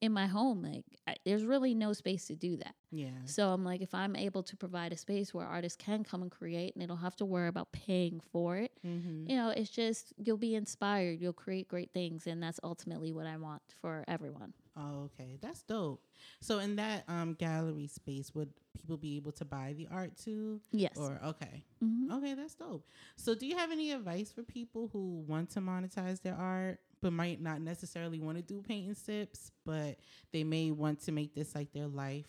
in 0.02 0.12
my 0.12 0.26
home, 0.26 0.62
like 0.62 0.84
I, 1.06 1.14
there's 1.24 1.44
really 1.44 1.74
no 1.74 1.92
space 1.94 2.26
to 2.26 2.34
do 2.34 2.56
that. 2.58 2.74
Yeah. 2.90 3.08
So 3.24 3.50
I'm 3.50 3.64
like, 3.64 3.80
if 3.80 3.94
I'm 3.94 4.16
able 4.16 4.42
to 4.42 4.56
provide 4.56 4.92
a 4.92 4.96
space 4.96 5.32
where 5.32 5.46
artists 5.46 5.76
can 5.76 6.02
come 6.04 6.20
and 6.22 6.30
create, 6.30 6.74
and 6.74 6.82
they 6.82 6.86
don't 6.86 6.98
have 6.98 7.16
to 7.16 7.24
worry 7.24 7.48
about 7.48 7.72
paying 7.72 8.20
for 8.32 8.56
it, 8.58 8.72
Mm-hmm. 8.84 9.30
you 9.30 9.36
know, 9.36 9.50
it's 9.50 9.70
just 9.70 10.12
you'll 10.18 10.36
be 10.36 10.56
inspired, 10.56 11.20
you'll 11.20 11.32
create 11.32 11.68
great 11.68 11.92
things, 11.94 12.26
and 12.26 12.42
that's 12.42 12.58
ultimately 12.64 13.12
what 13.12 13.26
I 13.26 13.36
want 13.36 13.62
for 13.80 14.04
everyone. 14.08 14.52
Oh, 14.76 15.04
okay, 15.04 15.38
that's 15.40 15.62
dope. 15.62 16.02
So 16.40 16.58
in 16.58 16.76
that 16.76 17.04
um 17.08 17.34
gallery 17.34 17.86
space, 17.86 18.34
would 18.34 18.50
people 18.76 18.96
be 18.96 19.16
able 19.16 19.32
to 19.32 19.44
buy 19.44 19.74
the 19.76 19.86
art 19.90 20.16
too? 20.16 20.60
Yes. 20.72 20.96
Or 20.96 21.20
okay, 21.24 21.62
Mhm. 21.84 22.10
okay, 22.16 22.34
that's 22.34 22.54
dope. 22.56 22.84
So 23.16 23.34
do 23.36 23.46
you 23.46 23.56
have 23.56 23.70
any 23.70 23.92
advice 23.92 24.32
for 24.32 24.42
people 24.42 24.88
who 24.92 25.24
want 25.28 25.50
to 25.50 25.60
monetize 25.60 26.20
their 26.22 26.34
art 26.34 26.80
but 27.02 27.12
might 27.12 27.40
not 27.42 27.60
necessarily 27.60 28.20
want 28.20 28.38
to 28.38 28.42
do 28.42 28.62
paint 28.62 28.86
and 28.86 28.96
sips, 28.96 29.50
but 29.66 29.96
they 30.32 30.44
may 30.44 30.70
want 30.70 31.00
to 31.02 31.12
make 31.12 31.34
this 31.34 31.54
like 31.54 31.72
their 31.72 31.88
life, 31.88 32.26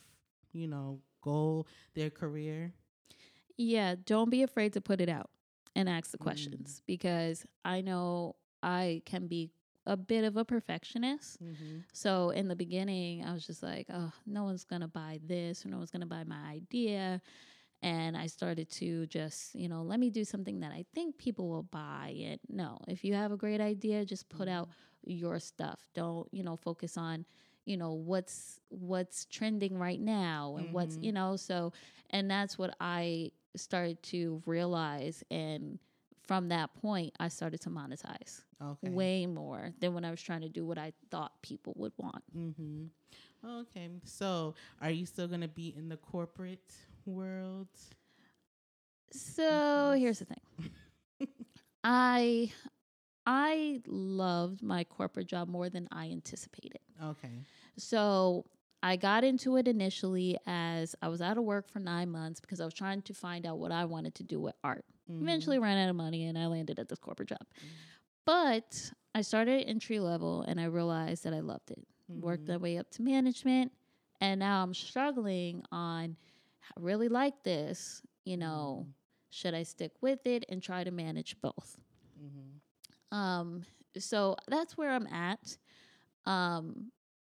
you 0.51 0.67
know, 0.67 0.99
goal, 1.21 1.67
their 1.93 2.09
career? 2.09 2.73
Yeah, 3.55 3.95
don't 4.03 4.29
be 4.31 4.43
afraid 4.43 4.73
to 4.73 4.81
put 4.81 4.99
it 4.99 5.07
out 5.09 5.29
and 5.75 5.87
ask 5.87 6.11
the 6.11 6.17
Mm. 6.17 6.21
questions 6.23 6.81
because 6.85 7.45
I 7.63 7.81
know 7.81 8.35
I 8.61 9.01
can 9.05 9.27
be 9.27 9.51
a 9.85 9.95
bit 9.97 10.23
of 10.23 10.37
a 10.37 10.45
perfectionist. 10.45 11.43
Mm-hmm. 11.43 11.79
So 11.91 12.29
in 12.31 12.47
the 12.47 12.55
beginning, 12.55 13.23
I 13.25 13.33
was 13.33 13.45
just 13.45 13.61
like, 13.61 13.87
oh, 13.93 14.11
no 14.25 14.43
one's 14.43 14.63
going 14.63 14.81
to 14.81 14.87
buy 14.87 15.19
this 15.25 15.65
or 15.65 15.69
no 15.69 15.77
one's 15.77 15.91
going 15.91 16.01
to 16.01 16.07
buy 16.07 16.23
my 16.23 16.41
idea. 16.49 17.21
And 17.83 18.17
I 18.17 18.27
started 18.27 18.69
to 18.71 19.05
just, 19.07 19.53
you 19.55 19.67
know, 19.69 19.83
let 19.83 19.99
me 19.99 20.09
do 20.09 20.23
something 20.25 20.61
that 20.61 20.71
I 20.71 20.85
think 20.95 21.17
people 21.17 21.49
will 21.49 21.63
buy. 21.63 22.15
And 22.25 22.39
no, 22.49 22.79
if 22.87 23.03
you 23.03 23.13
have 23.13 23.31
a 23.31 23.37
great 23.37 23.61
idea, 23.61 24.05
just 24.05 24.29
put 24.29 24.47
out 24.47 24.69
your 25.05 25.39
stuff. 25.39 25.79
Don't, 25.93 26.27
you 26.33 26.43
know, 26.43 26.55
focus 26.55 26.97
on, 26.97 27.25
you 27.65 27.77
know, 27.77 27.93
what's 27.93 28.59
what's 28.69 29.25
trending 29.25 29.77
right 29.77 29.99
now 29.99 30.55
and 30.57 30.71
what's, 30.71 30.95
Mhm. 30.97 31.03
you 31.03 31.11
know, 31.11 31.35
so 31.35 31.73
and 32.09 32.31
that's 32.31 32.57
what 32.57 32.75
I 32.79 33.31
started 33.55 34.01
to 34.03 34.41
realize 34.47 35.23
and 35.29 35.77
from 36.23 36.47
that 36.49 36.73
point 36.73 37.13
I 37.19 37.27
started 37.27 37.61
to 37.61 37.69
monetize 37.69 38.43
Okay. 38.61 38.89
way 38.89 39.25
more 39.27 39.73
than 39.79 39.93
when 39.93 40.05
I 40.05 40.09
was 40.11 40.21
trying 40.21 40.41
to 40.41 40.49
do 40.49 40.65
what 40.65 40.77
I 40.79 40.93
thought 41.11 41.41
people 41.43 41.73
would 41.77 41.93
want. 41.97 42.23
Mm-hmm. 42.35 42.85
Okay. 43.45 43.89
So 44.05 44.55
are 44.81 44.89
you 44.89 45.05
still 45.05 45.27
gonna 45.27 45.47
be 45.49 45.73
in 45.77 45.89
the 45.89 45.97
corporate 45.97 46.73
world? 47.05 47.67
So 49.11 49.95
here's 49.97 50.19
the 50.19 50.25
thing. 50.25 50.69
I 51.83 52.51
I 53.25 53.81
loved 53.87 54.61
my 54.63 54.83
corporate 54.83 55.27
job 55.27 55.47
more 55.47 55.69
than 55.69 55.87
I 55.91 56.05
anticipated. 56.09 56.79
Okay. 57.03 57.29
So 57.77 58.45
I 58.81 58.95
got 58.97 59.23
into 59.23 59.55
it 59.57 59.67
initially 59.67 60.37
as 60.45 60.95
I 61.01 61.07
was 61.07 61.21
out 61.21 61.37
of 61.37 61.43
work 61.43 61.69
for 61.69 61.79
nine 61.79 62.09
months 62.11 62.39
because 62.41 62.59
I 62.59 62.65
was 62.65 62.73
trying 62.73 63.01
to 63.03 63.13
find 63.13 63.45
out 63.45 63.59
what 63.59 63.71
I 63.71 63.85
wanted 63.85 64.15
to 64.15 64.23
do 64.23 64.39
with 64.41 64.55
art. 64.63 64.83
Mhm. 65.09 65.21
Eventually 65.21 65.57
ran 65.59 65.77
out 65.77 65.89
of 65.89 65.95
money 65.95 66.25
and 66.25 66.37
I 66.37 66.47
landed 66.47 66.79
at 66.79 66.89
this 66.89 66.99
corporate 66.99 67.29
job. 67.29 67.45
But 68.25 68.91
I 69.15 69.21
started 69.21 69.65
entry 69.67 69.99
level 69.99 70.41
and 70.41 70.59
I 70.59 70.65
realized 70.65 71.23
that 71.23 71.33
I 71.33 71.39
loved 71.39 71.71
it. 71.71 71.85
Worked 72.09 72.45
Mhm. 72.45 72.49
my 72.49 72.57
way 72.57 72.77
up 72.77 72.89
to 72.91 73.01
management 73.01 73.71
and 74.19 74.39
now 74.39 74.63
I'm 74.63 74.73
struggling 74.73 75.63
on 75.71 76.17
really 76.79 77.07
like 77.09 77.43
this, 77.43 78.01
you 78.25 78.37
know, 78.37 78.87
should 79.29 79.53
I 79.53 79.63
stick 79.63 79.91
with 80.01 80.25
it 80.25 80.45
and 80.49 80.61
try 80.61 80.83
to 80.83 80.91
manage 80.91 81.39
both? 81.41 81.77
Mhm. 82.19 82.61
Um, 83.11 83.65
so 83.97 84.35
that's 84.47 84.77
where 84.77 84.91
I'm 84.91 85.07
at. 85.07 85.57
Um, 86.25 86.91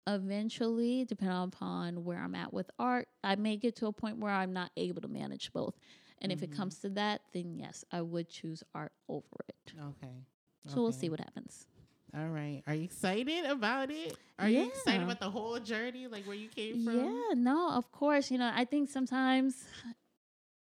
eventually, 0.07 1.05
depending 1.05 1.37
upon 1.43 2.03
where 2.03 2.19
I'm 2.19 2.35
at 2.35 2.53
with 2.53 2.69
art, 2.79 3.07
I 3.23 3.35
may 3.35 3.57
get 3.57 3.75
to 3.77 3.87
a 3.87 3.93
point 3.93 4.17
where 4.17 4.33
I'm 4.33 4.53
not 4.53 4.71
able 4.77 5.01
to 5.01 5.07
manage 5.07 5.51
both. 5.53 5.77
And 6.19 6.31
if 6.31 6.43
it 6.43 6.49
Mhm. 6.49 6.55
comes 6.55 6.79
to 6.79 6.89
that, 6.91 7.21
then 7.33 7.55
yes, 7.55 7.85
I 7.91 8.01
would 8.01 8.29
choose 8.29 8.63
art 8.73 8.93
over 9.07 9.45
it. 9.47 9.73
Okay. 9.79 10.25
So 10.67 10.81
we'll 10.81 10.91
see 10.91 11.09
what 11.09 11.19
happens. 11.19 11.67
All 12.17 12.27
right. 12.29 12.63
Are 12.65 12.73
you 12.73 12.83
excited 12.85 13.45
about 13.45 13.91
it? 13.91 14.17
Are 14.39 14.49
you 14.49 14.67
excited 14.67 15.03
about 15.03 15.19
the 15.19 15.29
whole 15.29 15.59
journey, 15.59 16.07
like 16.07 16.25
where 16.25 16.35
you 16.35 16.47
came 16.49 16.83
from? 16.83 16.95
Yeah, 16.97 17.33
no, 17.35 17.71
of 17.71 17.91
course. 17.91 18.31
You 18.31 18.37
know, 18.39 18.51
I 18.53 18.65
think 18.65 18.89
sometimes 18.89 19.63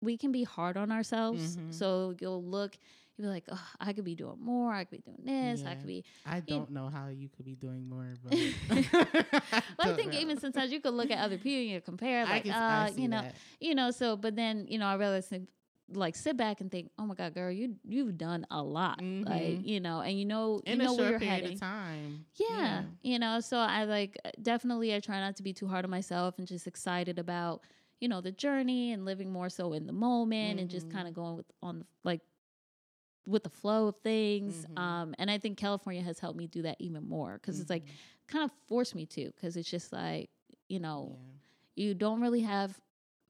we 0.02 0.16
can 0.16 0.30
be 0.30 0.44
hard 0.44 0.76
on 0.76 0.92
ourselves. 0.92 1.56
Mhm. 1.56 1.72
So 1.72 2.14
you'll 2.20 2.44
look, 2.44 2.76
you'll 3.16 3.28
be 3.28 3.32
like, 3.32 3.44
oh, 3.50 3.66
I 3.80 3.92
could 3.92 4.04
be 4.04 4.14
doing 4.14 4.38
more. 4.40 4.72
I 4.72 4.84
could 4.84 5.02
be 5.04 5.10
doing 5.10 5.24
this. 5.24 5.64
I 5.64 5.74
could 5.74 5.86
be. 5.86 6.04
I 6.26 6.40
don't 6.40 6.70
know 6.70 6.88
how 6.88 7.08
you 7.08 7.28
could 7.28 7.46
be 7.46 7.54
doing 7.54 7.88
more, 7.88 8.06
but 8.22 8.32
Well, 9.78 9.88
I 9.88 9.92
think 9.96 10.14
even 10.14 10.38
sometimes 10.38 10.70
you 10.70 10.80
could 10.80 10.94
look 10.94 11.10
at 11.10 11.18
other 11.18 11.38
people 11.38 11.60
and 11.60 11.70
you 11.70 11.80
compare, 11.80 12.26
I 12.26 12.30
like, 12.30 12.42
can, 12.44 12.52
I 12.52 12.84
uh, 12.84 12.92
see 12.92 13.02
you 13.02 13.08
know, 13.08 13.22
that. 13.22 13.34
you 13.60 13.74
know. 13.74 13.90
So, 13.90 14.16
but 14.16 14.36
then 14.36 14.66
you 14.68 14.78
know, 14.78 14.86
I 14.86 14.94
realized 14.94 15.32
like 15.90 16.14
sit 16.16 16.36
back 16.36 16.60
and 16.60 16.70
think, 16.70 16.90
oh 16.98 17.06
my 17.06 17.14
god, 17.14 17.34
girl, 17.34 17.50
you 17.50 17.76
you've 17.86 18.18
done 18.18 18.46
a 18.50 18.62
lot, 18.62 19.00
like 19.00 19.42
Mhm. 19.58 19.66
you 19.66 19.80
know, 19.80 20.00
and 20.00 20.18
you 20.18 20.24
know, 20.24 20.60
in 20.66 20.78
you 20.78 20.84
know 20.84 20.92
where 20.94 21.10
you're 21.10 21.18
heading. 21.18 21.54
of 21.54 21.60
time. 21.60 22.24
Yeah, 22.34 22.82
you 23.02 23.18
know, 23.18 23.40
so 23.40 23.56
I 23.58 23.84
like 23.84 24.18
definitely 24.42 24.94
I 24.94 25.00
try 25.00 25.18
not 25.20 25.36
to 25.36 25.42
be 25.42 25.52
too 25.52 25.66
hard 25.66 25.84
on 25.84 25.90
myself 25.90 26.38
and 26.38 26.46
just 26.46 26.66
excited 26.66 27.18
about 27.18 27.62
you 28.00 28.08
know 28.08 28.20
the 28.20 28.30
journey 28.32 28.92
and 28.92 29.04
living 29.04 29.30
more 29.32 29.48
so 29.48 29.72
in 29.72 29.86
the 29.86 29.92
moment 29.92 30.60
and 30.60 30.70
just 30.70 30.88
Mhm. 30.88 30.92
kind 30.92 31.08
of 31.08 31.14
going 31.14 31.36
with 31.36 31.46
on 31.62 31.84
like 32.04 32.20
with 33.26 33.42
the 33.44 33.50
flow 33.50 33.88
of 33.88 33.96
things. 34.02 34.64
Mhm. 34.70 34.78
Um, 34.80 35.14
and 35.18 35.30
I 35.30 35.38
think 35.38 35.58
California 35.58 36.02
has 36.02 36.18
helped 36.18 36.38
me 36.38 36.46
do 36.46 36.62
that 36.62 36.76
even 36.80 37.06
more 37.08 37.34
because 37.34 37.60
it's 37.60 37.70
like 37.70 37.84
Mhm. 37.84 37.90
kind 38.26 38.44
of 38.44 38.50
forced 38.66 38.94
me 38.94 39.06
to 39.06 39.26
because 39.32 39.56
it's 39.56 39.70
just 39.70 39.92
like 39.92 40.30
you 40.68 40.78
know 40.80 41.16
Yeah. 41.18 41.84
you 41.84 41.94
don't 41.94 42.20
really 42.20 42.40
have 42.42 42.78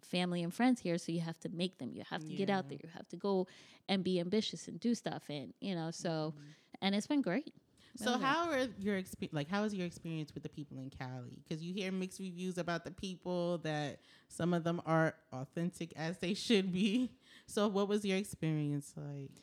family 0.08 0.42
and 0.42 0.52
friends 0.54 0.80
here 0.80 0.98
so 0.98 1.12
you 1.12 1.20
have 1.20 1.38
to 1.40 1.48
make 1.50 1.78
them 1.78 1.90
you 1.94 2.02
have 2.10 2.24
to 2.24 2.32
get 2.34 2.48
out 2.50 2.68
there 2.68 2.78
you 2.82 2.88
have 2.94 3.08
to 3.08 3.16
go 3.16 3.46
and 3.88 4.02
be 4.04 4.18
ambitious 4.20 4.68
and 4.68 4.80
do 4.80 4.94
stuff 4.94 5.22
and 5.28 5.52
you 5.60 5.74
know 5.74 5.90
so 5.90 6.34
Mhm. 6.36 6.54
and 6.82 6.94
it's 6.94 7.06
been 7.06 7.22
great 7.22 7.52
So 7.96 8.12
Really. 8.12 8.22
how 8.24 8.50
are 8.50 8.68
your 8.78 8.96
experience? 8.96 9.34
Like, 9.34 9.48
how 9.48 9.64
is 9.64 9.74
your 9.74 9.86
experience 9.86 10.32
with 10.34 10.44
the 10.44 10.48
people 10.48 10.78
in 10.78 10.90
Cali? 10.90 11.42
Because 11.42 11.62
you 11.64 11.72
hear 11.74 11.90
mixed 11.90 12.20
reviews 12.20 12.56
about 12.58 12.84
the 12.84 12.92
people 12.92 13.58
that 13.64 14.00
some 14.28 14.54
of 14.54 14.62
them 14.62 14.80
are 14.86 15.14
authentic 15.32 15.92
as 15.96 16.18
they 16.18 16.34
should 16.34 16.72
be. 16.72 17.10
So 17.46 17.66
what 17.66 17.88
was 17.88 18.04
your 18.04 18.18
experience 18.18 18.92
like? 18.96 19.42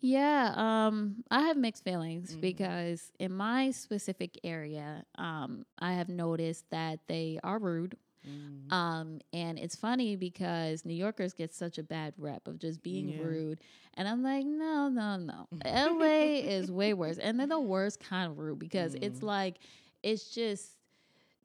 Yeah, 0.00 0.52
um, 0.56 1.22
I 1.30 1.42
have 1.42 1.56
mixed 1.56 1.84
feelings 1.84 2.34
Mhm. 2.34 2.40
because 2.40 3.12
in 3.20 3.32
my 3.32 3.70
specific 3.70 4.38
area, 4.42 5.04
um, 5.16 5.64
I 5.78 5.92
have 5.94 6.08
noticed 6.08 6.64
that 6.70 7.00
they 7.06 7.38
are 7.44 7.58
rude. 7.58 7.96
Mm. 8.28 8.72
Um, 8.72 9.20
and 9.32 9.58
it's 9.58 9.74
funny 9.76 10.16
because 10.16 10.84
New 10.84 10.94
Yorkers 10.94 11.32
get 11.32 11.52
such 11.54 11.78
a 11.78 11.82
bad 11.82 12.14
rep 12.18 12.46
of 12.48 12.58
just 12.58 12.82
being 12.82 13.08
Yeah. 13.08 13.22
rude. 13.22 13.58
And 13.94 14.06
I'm 14.08 14.22
like, 14.22 14.44
no, 14.46 14.88
no, 14.88 15.16
no. 15.16 15.48
LA 15.64 16.40
is 16.48 16.70
way 16.70 16.94
worse. 16.94 17.18
And 17.18 17.38
they're 17.38 17.46
the 17.46 17.60
worst 17.60 18.00
kind 18.00 18.30
of 18.30 18.38
rude 18.38 18.58
because 18.58 18.94
it's 18.94 19.20
Mm. 19.20 19.24
like, 19.24 19.56
it's 20.02 20.30
just, 20.34 20.76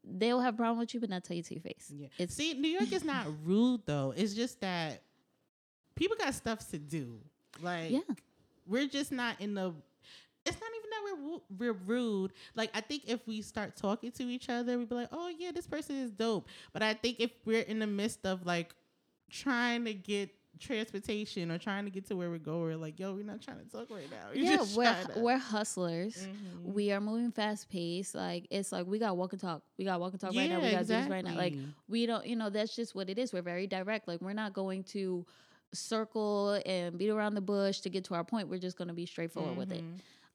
they'll 0.03 0.39
have 0.41 0.53
a 0.53 0.57
problem 0.57 0.79
with 0.79 0.93
you, 0.93 0.99
but 0.99 1.09
not 1.09 1.23
tell 1.23 1.35
you 1.35 1.43
to 1.43 1.53
your 1.53 1.61
face. 1.61 1.91
Yeah. 1.95 2.07
It's 2.17 2.35
See, 2.35 2.53
New 2.53 2.69
York 2.69 2.91
is 2.91 3.03
not 3.03 3.27
rude 3.43 3.81
though. 3.85 4.13
It's 4.15 4.33
just 4.33 4.61
that 4.61 5.01
people 5.95 6.15
got 6.17 6.33
stuff 6.33 6.69
to 6.71 6.77
do. 6.79 7.19
Like, 7.61 7.91
Yeah. 7.91 7.99
we're 8.65 8.87
just 8.87 9.11
not 9.11 9.41
in 9.41 9.53
the. 9.55 9.73
It's 10.45 10.59
not 10.61 10.69
even 10.77 10.89
that 10.91 10.96
we're 11.15 11.39
we're 11.57 11.73
rude. 11.73 12.33
Like, 12.55 12.71
I 12.73 12.81
think 12.81 13.03
if 13.07 13.25
we 13.27 13.41
start 13.41 13.75
talking 13.75 14.11
to 14.13 14.23
each 14.23 14.49
other, 14.49 14.77
we'd 14.77 14.89
be 14.89 14.95
like, 14.95 15.09
"Oh 15.11 15.31
yeah, 15.37 15.51
this 15.51 15.67
person 15.67 15.97
is 15.97 16.11
dope." 16.11 16.47
But 16.73 16.83
I 16.83 16.93
think 16.93 17.19
if 17.19 17.31
we're 17.45 17.61
in 17.61 17.79
the 17.79 17.87
midst 17.87 18.25
of 18.25 18.45
like 18.45 18.73
trying 19.29 19.85
to 19.85 19.93
get 19.93 20.29
transportation 20.59 21.51
or 21.51 21.57
trying 21.59 21.85
to 21.85 21.91
get 21.91 22.07
to 22.07 22.15
where 22.15 22.31
we 22.31 22.39
go, 22.39 22.59
we're 22.61 22.75
like, 22.75 22.99
"Yo, 22.99 23.13
we're 23.13 23.23
not 23.23 23.41
trying 23.41 23.59
to 23.59 23.65
talk 23.71 23.89
right 23.89 24.09
now." 24.09 24.29
We're 24.33 24.43
yeah, 24.43 24.55
just 24.57 24.75
we're, 24.77 25.03
to- 25.13 25.19
we're 25.19 25.37
hustlers. 25.37 26.17
Mhm. 26.27 26.73
We 26.73 26.91
are 26.91 27.01
moving 27.01 27.31
fast 27.31 27.69
paced. 27.69 28.15
Like 28.15 28.47
it's 28.49 28.71
like 28.71 28.87
we 28.87 28.99
got 28.99 29.17
walk 29.17 29.33
and 29.33 29.41
talk. 29.41 29.61
We 29.77 29.85
got 29.85 29.99
walk 29.99 30.13
and 30.13 30.21
talk 30.21 30.33
right 30.35 30.49
now. 30.49 30.59
We 30.59 30.71
got 30.71 30.81
do 30.81 30.85
this 30.85 31.09
right 31.09 31.23
now. 31.23 31.35
Like 31.35 31.53
we 31.87 32.05
don't, 32.05 32.25
you 32.25 32.35
know, 32.35 32.49
that's 32.49 32.75
just 32.75 32.95
what 32.95 33.09
it 33.09 33.17
is. 33.17 33.33
We're 33.33 33.41
very 33.41 33.67
direct. 33.67 34.07
Like 34.07 34.21
we're 34.21 34.33
not 34.33 34.53
going 34.53 34.83
to 34.85 35.25
circle 35.73 36.61
and 36.65 36.97
beat 36.97 37.09
around 37.09 37.35
the 37.35 37.41
bush 37.41 37.81
to 37.81 37.89
get 37.89 38.05
to 38.05 38.15
our 38.15 38.23
point. 38.23 38.47
We're 38.47 38.57
just 38.59 38.77
going 38.77 38.87
to 38.87 38.93
be 38.93 39.05
straightforward 39.05 39.57
with 39.57 39.71
it. 39.71 39.83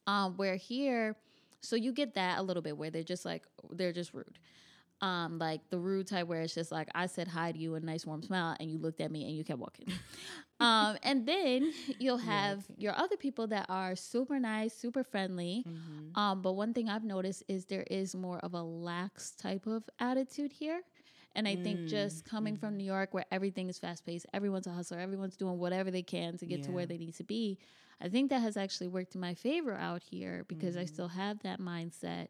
Um, 0.07 0.37
where 0.37 0.57
here, 0.57 1.17
so 1.61 1.77
you 1.77 1.93
get 1.93 2.15
that 2.15 2.39
a 2.39 2.43
little 2.43 2.63
bit 2.63 2.77
where 2.77 2.91
they're 2.91 3.03
just 3.03 3.25
like 3.25 3.45
they're 3.71 3.93
just 3.93 4.13
rude. 4.15 4.39
Um, 5.01 5.39
like 5.39 5.69
the 5.71 5.81
rude 5.81 6.07
type 6.07 6.29
where 6.29 6.43
it's 6.43 6.55
just 6.55 6.71
like 6.71 6.89
I 6.95 7.07
said 7.07 7.27
hi 7.27 7.51
to 7.51 7.59
you 7.59 7.75
a 7.75 7.81
nice 7.81 8.07
warm 8.07 8.23
smile 8.23 8.57
and 8.61 8.71
you 8.71 8.79
looked 8.79 9.01
at 9.01 9.11
me 9.11 9.25
and 9.27 9.37
you 9.37 9.43
kept 9.43 9.59
walking. 9.59 9.89
um, 10.61 10.97
and 11.03 11.27
then 11.27 11.73
you'll 11.99 12.19
have 12.19 12.59
okay. 12.59 12.75
your 12.79 12.97
other 12.97 13.17
people 13.17 13.49
that 13.49 13.67
are 13.69 13.97
super 13.97 14.39
nice, 14.39 14.73
super 14.75 15.03
friendly. 15.03 15.65
Mhm. 15.67 16.17
Um, 16.17 16.41
but 16.41 16.53
one 16.53 16.73
thing 16.73 16.89
I've 16.89 17.03
noticed 17.03 17.43
is 17.49 17.65
there 17.65 17.85
is 17.91 18.15
more 18.15 18.39
of 18.41 18.55
a 18.55 18.63
lax 18.63 19.33
type 19.33 19.67
of 19.67 19.83
attitude 19.99 20.53
here. 20.53 20.83
And 21.35 21.49
I 21.49 21.57
think 21.57 21.85
just 21.87 22.25
Mm, 22.25 22.29
coming 22.31 22.57
from 22.57 22.75
mhm. 22.75 22.79
New 22.79 22.85
York 22.85 23.15
where 23.15 23.25
everything 23.31 23.69
is 23.69 23.79
fast 23.79 24.05
paced, 24.05 24.27
everyone's 24.33 24.67
a 24.67 24.73
hustler, 24.73 24.99
everyone's 24.99 25.37
doing 25.37 25.59
whatever 25.59 25.91
they 25.91 26.03
can 26.03 26.37
to 26.39 26.47
get 26.47 26.63
to 26.65 26.73
where 26.73 26.87
they 26.87 26.99
need 26.99 27.15
to 27.15 27.25
be. 27.25 27.59
I 28.01 28.09
think 28.09 28.31
that 28.31 28.41
has 28.43 28.57
actually 28.57 28.89
worked 28.89 29.15
in 29.15 29.21
my 29.21 29.35
favor 29.35 29.75
out 29.75 30.03
here 30.03 30.45
because 30.49 30.77
I 30.77 30.85
still 30.85 31.09
have 31.09 31.41
that 31.41 31.61
mindset, 31.61 32.29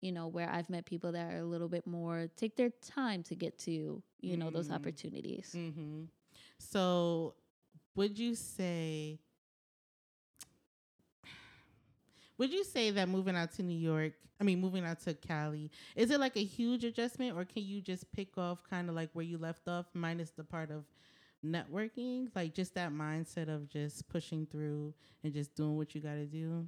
you 0.00 0.12
know, 0.12 0.26
where 0.28 0.48
I've 0.50 0.68
met 0.70 0.84
people 0.86 1.12
that 1.12 1.32
are 1.32 1.38
a 1.38 1.44
little 1.44 1.68
bit 1.68 1.86
more 1.86 2.28
take 2.36 2.56
their 2.56 2.70
time 2.70 3.22
to 3.24 3.34
get 3.36 3.58
to, 3.60 4.02
you 4.20 4.36
know, 4.36 4.50
those 4.50 4.68
Mm. 4.68 4.74
opportunities. 4.74 5.56
Mm-hmm. 5.56 6.04
So, 6.58 7.34
would 7.94 8.18
you 8.18 8.34
say? 8.34 9.20
Would 12.40 12.54
you 12.54 12.64
say 12.64 12.90
that 12.92 13.06
moving 13.10 13.36
out 13.36 13.52
to 13.56 13.62
New 13.62 13.78
York, 13.78 14.14
I 14.40 14.44
mean, 14.44 14.62
moving 14.62 14.82
out 14.82 14.98
to 15.02 15.12
Cali, 15.12 15.70
is 15.94 16.10
it 16.10 16.18
like 16.18 16.36
a 16.38 16.42
huge 16.42 16.84
adjustment, 16.84 17.36
or 17.36 17.44
can 17.44 17.62
you 17.62 17.82
just 17.82 18.10
pick 18.12 18.38
off 18.38 18.60
kind 18.70 18.88
of 18.88 18.94
like 18.94 19.10
where 19.12 19.26
you 19.26 19.36
left 19.36 19.68
off, 19.68 19.84
minus 19.92 20.30
the 20.30 20.42
part 20.42 20.70
of 20.70 20.84
networking, 21.44 22.28
like 22.34 22.54
just 22.54 22.74
that 22.76 22.92
mindset 22.92 23.54
of 23.54 23.68
just 23.68 24.08
pushing 24.08 24.46
through 24.46 24.94
and 25.22 25.34
just 25.34 25.54
doing 25.54 25.76
what 25.76 25.94
you 25.94 26.00
got 26.00 26.14
to 26.14 26.24
do? 26.24 26.66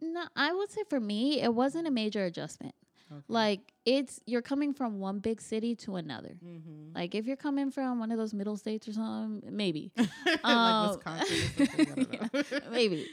No, 0.00 0.24
I 0.34 0.54
would 0.54 0.70
say 0.70 0.84
for 0.88 1.00
me, 1.00 1.42
it 1.42 1.52
wasn't 1.52 1.86
a 1.86 1.90
major 1.90 2.24
adjustment. 2.24 2.74
Okay. 3.12 3.22
Like 3.28 3.74
it's 3.84 4.20
you're 4.24 4.40
coming 4.40 4.72
from 4.72 5.00
one 5.00 5.18
big 5.18 5.42
city 5.42 5.74
to 5.76 5.96
another. 5.96 6.34
mm-hmm. 6.42 6.94
Like 6.94 7.14
if 7.14 7.26
you're 7.26 7.36
coming 7.36 7.70
from 7.70 7.98
one 7.98 8.10
of 8.10 8.16
those 8.16 8.32
middle 8.32 8.56
states 8.56 8.88
or 8.88 8.94
something, 8.94 9.54
maybe, 9.54 9.92
like 10.26 10.44
um, 10.44 10.88
Wisconsin. 10.88 11.68
I 11.78 11.84
don't 11.84 12.32
know. 12.32 12.60
maybe. 12.70 13.06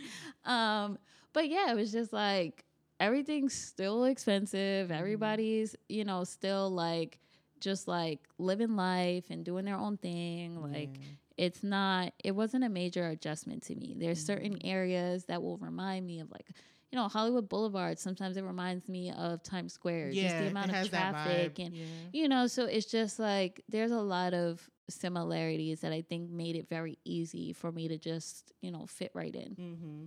Um, 0.45 0.99
but 1.35 1.47
yeah, 1.49 1.71
it 1.71 1.75
was 1.75 1.91
just 1.91 2.11
like 2.11 2.65
everything's 2.99 3.53
still 3.53 4.05
expensive. 4.05 4.89
Mhm. 4.89 4.97
Everybody's 4.99 5.75
you 5.89 6.03
know 6.03 6.23
still 6.23 6.69
like 6.71 7.19
just 7.59 7.87
like 7.87 8.19
living 8.39 8.75
life 8.75 9.25
and 9.29 9.45
doing 9.45 9.65
their 9.65 9.77
own 9.77 9.97
thing. 9.97 10.61
Like 10.61 10.89
Yeah. 10.97 11.45
it's 11.45 11.63
not. 11.63 12.13
It 12.23 12.31
wasn't 12.31 12.63
a 12.63 12.69
major 12.69 13.07
adjustment 13.09 13.63
to 13.63 13.75
me. 13.75 13.93
There's 13.97 14.23
certain 14.25 14.55
Mhm. 14.55 14.61
areas 14.75 15.25
that 15.25 15.41
will 15.43 15.57
remind 15.59 16.07
me 16.07 16.19
of 16.21 16.31
like. 16.31 16.47
You 16.91 17.01
know, 17.01 17.07
Hollywood 17.09 17.49
Boulevard. 17.49 17.99
Sometimes 17.99 18.37
it 18.37 18.43
reminds 18.43 18.87
me 18.87 19.11
of 19.11 19.43
Times 19.43 19.73
Square. 19.73 20.11
just 20.11 20.21
yeah, 20.21 20.41
the 20.43 20.47
amount 20.47 20.73
of 20.73 20.87
traffic 20.89 21.59
and 21.59 21.75
yeah. 21.75 21.83
you 22.13 22.29
know 22.29 22.47
so 22.47 22.65
it's 22.65 22.85
just 22.85 23.19
like 23.19 23.61
there's 23.67 23.91
a 23.91 23.99
lot 23.99 24.33
of 24.33 24.69
similarities 24.87 25.81
that 25.81 25.91
i 25.91 26.01
think 26.01 26.29
made 26.29 26.55
it 26.55 26.69
very 26.69 26.97
easy 27.03 27.51
for 27.53 27.71
me 27.71 27.87
to 27.87 27.97
just 27.97 28.53
you 28.61 28.71
know 28.71 28.85
fit 28.85 29.11
right 29.13 29.35
in 29.35 29.55
Mm-hmm. 29.55 30.05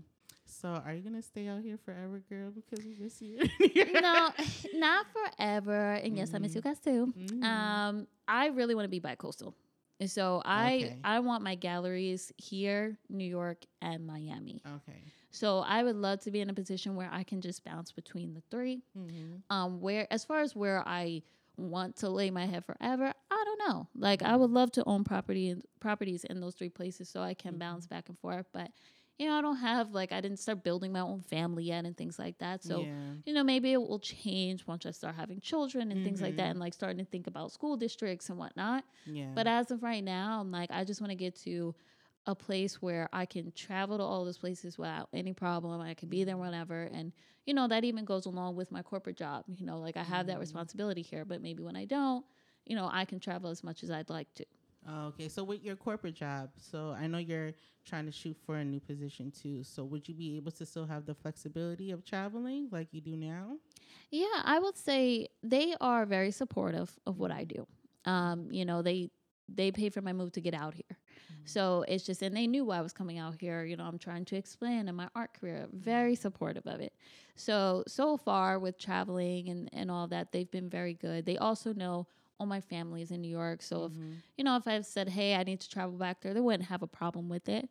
So, 0.61 0.69
are 0.85 0.93
you 0.93 1.03
gonna 1.03 1.23
stay 1.23 1.47
out 1.47 1.63
here 1.63 1.79
forever, 1.85 2.21
girl? 2.29 2.51
Because 2.51 2.85
we 2.85 2.95
miss 2.99 3.21
you. 3.23 3.39
no 4.01 4.31
not 4.75 5.07
forever 5.13 5.93
and 5.95 6.17
yes 6.17 6.35
i 6.35 6.39
miss 6.39 6.55
you 6.55 6.61
guys 6.61 6.79
too 6.81 7.13
Mhm. 7.17 7.45
um 7.45 8.07
i 8.27 8.47
really 8.49 8.75
want 8.75 8.85
to 8.85 8.89
be 8.89 8.99
bi-coastal 9.01 9.55
And 10.01 10.11
so 10.11 10.43
i 10.45 10.75
Okay. 10.75 10.97
i 11.05 11.21
want 11.21 11.43
my 11.43 11.55
galleries 11.55 12.33
here 12.37 12.99
new 13.09 13.25
york 13.25 13.65
and 13.83 14.07
miami 14.07 14.63
okay. 14.67 15.01
so 15.31 15.59
i 15.61 15.83
would 15.83 15.97
love 15.97 16.21
to 16.21 16.31
be 16.31 16.41
in 16.41 16.51
a 16.51 16.55
position 16.55 16.97
where 16.97 17.09
i 17.13 17.23
can 17.23 17.41
just 17.41 17.65
bounce 17.65 17.93
between 17.93 18.35
the 18.35 18.43
three 18.51 18.83
Mm-hmm. 18.97 19.37
um 19.55 19.81
where 19.81 20.07
as 20.13 20.25
far 20.25 20.41
as 20.41 20.55
where 20.57 20.83
i 20.87 21.23
want 21.57 21.97
to 21.97 22.09
lay 22.09 22.31
my 22.31 22.47
head 22.47 22.65
forever 22.65 23.13
i 23.31 23.45
don't 23.45 23.61
know 23.69 23.89
like 23.97 24.23
i 24.23 24.35
would 24.37 24.51
love 24.51 24.71
to 24.73 24.85
own 24.87 25.03
property 25.05 25.49
and 25.51 25.63
properties 25.81 26.25
in 26.25 26.41
those 26.41 26.55
three 26.55 26.69
places 26.71 27.09
so 27.09 27.21
i 27.21 27.35
can 27.35 27.55
Mhm. 27.55 27.59
bounce 27.59 27.87
back 27.87 28.09
and 28.09 28.19
forth 28.19 28.47
but 28.53 28.71
you 29.19 29.27
know 29.27 29.39
i 29.39 29.43
don't 29.43 29.57
have 29.57 29.93
like 29.93 30.13
i 30.13 30.21
didn't 30.21 30.39
start 30.39 30.63
building 30.63 30.93
my 30.93 31.01
own 31.01 31.23
family 31.23 31.65
yet 31.65 31.85
and 31.85 31.97
things 31.97 32.19
like 32.19 32.39
that 32.39 32.63
so 32.63 32.83
yeah. 32.83 33.13
you 33.25 33.33
know 33.33 33.43
maybe 33.45 33.73
it 33.73 33.79
will 33.81 33.99
change 33.99 34.67
once 34.67 34.87
i 34.87 34.91
start 34.91 35.15
having 35.15 35.41
children 35.41 35.91
and 35.91 36.03
things 36.03 36.21
like 36.21 36.37
that 36.37 36.47
Mhm. 36.47 36.51
and 36.53 36.61
like 36.61 36.75
starting 36.75 36.99
to 36.99 37.05
think 37.11 37.27
about 37.27 37.53
school 37.53 37.77
districts 37.77 38.29
and 38.29 38.39
whatnot 38.39 38.85
yeah. 39.05 39.27
but 39.35 39.47
as 39.47 39.71
of 39.71 39.83
right 39.83 40.05
now 40.05 40.41
i'm 40.41 40.51
like 40.51 40.71
i 40.71 40.85
just 40.85 41.01
want 41.01 41.11
to 41.11 41.17
get 41.17 41.35
to 41.35 41.75
a 42.27 42.35
place 42.35 42.83
where 42.83 43.09
i 43.13 43.25
can 43.25 43.51
travel 43.53 43.97
to 43.99 44.03
all 44.05 44.25
those 44.25 44.39
places 44.39 44.77
without 44.79 45.09
any 45.13 45.33
problem 45.33 45.81
i 45.81 45.95
can 45.95 46.09
be 46.09 46.25
there 46.25 46.37
whenever 46.37 46.85
and 46.93 47.13
you 47.47 47.55
know 47.55 47.67
that 47.67 47.85
even 47.85 48.05
goes 48.05 48.27
along 48.27 48.55
with 48.55 48.71
my 48.71 48.83
corporate 48.83 49.17
job 49.17 49.45
you 49.57 49.65
know 49.67 49.79
like 49.79 49.97
i 49.97 50.03
have 50.03 50.27
that 50.27 50.39
Mhm. 50.39 50.41
responsibility 50.41 51.03
here 51.03 51.25
but 51.25 51.41
maybe 51.41 51.63
when 51.63 51.77
i 51.77 51.85
don't 51.85 52.25
you 52.67 52.77
know 52.77 52.89
i 52.93 53.05
can 53.05 53.19
travel 53.19 53.51
as 53.51 53.65
much 53.65 53.83
as 53.83 53.91
i'd 53.91 54.11
like 54.11 54.33
to 54.35 54.45
okay, 55.09 55.29
so 55.29 55.45
with 55.45 55.65
your 55.65 55.77
corporate 55.77 56.15
job, 56.15 56.51
so 56.57 56.97
I 56.99 57.07
know 57.07 57.19
you're 57.19 57.53
trying 57.85 58.07
to 58.07 58.13
shoot 58.13 58.37
for 58.45 58.57
a 58.57 58.65
new 58.65 58.81
position 58.81 59.31
too. 59.31 59.63
So 59.65 59.85
would 59.85 60.09
you 60.09 60.15
be 60.15 60.37
able 60.37 60.53
to 60.53 60.67
still 60.67 60.87
have 60.87 61.07
the 61.07 61.15
flexibility 61.15 61.91
of 61.91 62.05
traveling 62.05 62.69
like 62.71 62.89
you 62.93 63.01
do 63.01 63.17
now? 63.17 63.57
Yeah, 64.11 64.43
I 64.45 64.59
would 64.59 64.77
say 64.77 65.29
they 65.43 65.75
are 65.81 66.07
very 66.07 66.31
supportive 66.31 66.91
of 67.07 67.19
what 67.19 67.31
I 67.31 67.45
do. 67.45 67.67
Um, 68.05 68.49
you 68.51 68.65
know, 68.65 68.83
they 68.83 69.11
they 69.49 69.71
paid 69.71 69.95
for 69.95 70.03
my 70.03 70.13
move 70.13 70.33
to 70.33 70.41
get 70.41 70.55
out 70.55 70.75
here. 70.75 70.99
So 71.49 71.83
it's 71.89 72.05
just, 72.05 72.21
and 72.21 72.37
they 72.37 72.47
knew 72.47 72.67
why 72.67 72.77
I 72.77 72.83
was 72.83 72.93
coming 72.93 73.19
out 73.19 73.37
here. 73.41 73.65
You 73.65 73.77
know, 73.77 73.85
I'm 73.85 73.99
trying 73.99 74.27
to 74.27 74.37
explain 74.37 74.87
in 74.87 74.95
my 74.95 75.09
art 75.15 75.33
career, 75.33 75.67
very 75.73 76.15
supportive 76.15 76.67
of 76.67 76.81
it. 76.81 76.93
So, 77.37 77.85
so 77.87 78.19
far 78.19 78.59
with 78.59 78.79
traveling 78.79 79.49
and, 79.49 79.71
and 79.73 79.91
all 79.91 80.07
that, 80.09 80.31
they've 80.31 80.51
been 80.51 80.69
very 80.69 80.93
good. 80.93 81.25
They 81.25 81.39
also 81.39 81.73
know 81.73 82.07
all 82.39 82.47
my 82.47 82.61
family 82.61 83.03
is 83.03 83.11
in 83.11 83.21
New 83.21 83.29
York. 83.31 83.63
So 83.63 83.87
if, 83.87 83.93
you 84.37 84.45
know, 84.45 84.57
if 84.57 84.67
I've 84.67 84.87
said, 84.87 85.09
hey, 85.09 85.35
I 85.35 85.43
need 85.43 85.61
to 85.61 85.69
travel 85.69 85.97
back 85.99 86.21
there, 86.21 86.35
they 86.35 86.41
wouldn't 86.41 86.69
have 86.69 86.83
a 86.83 86.87
problem 86.87 87.29
with 87.29 87.49
it. 87.49 87.69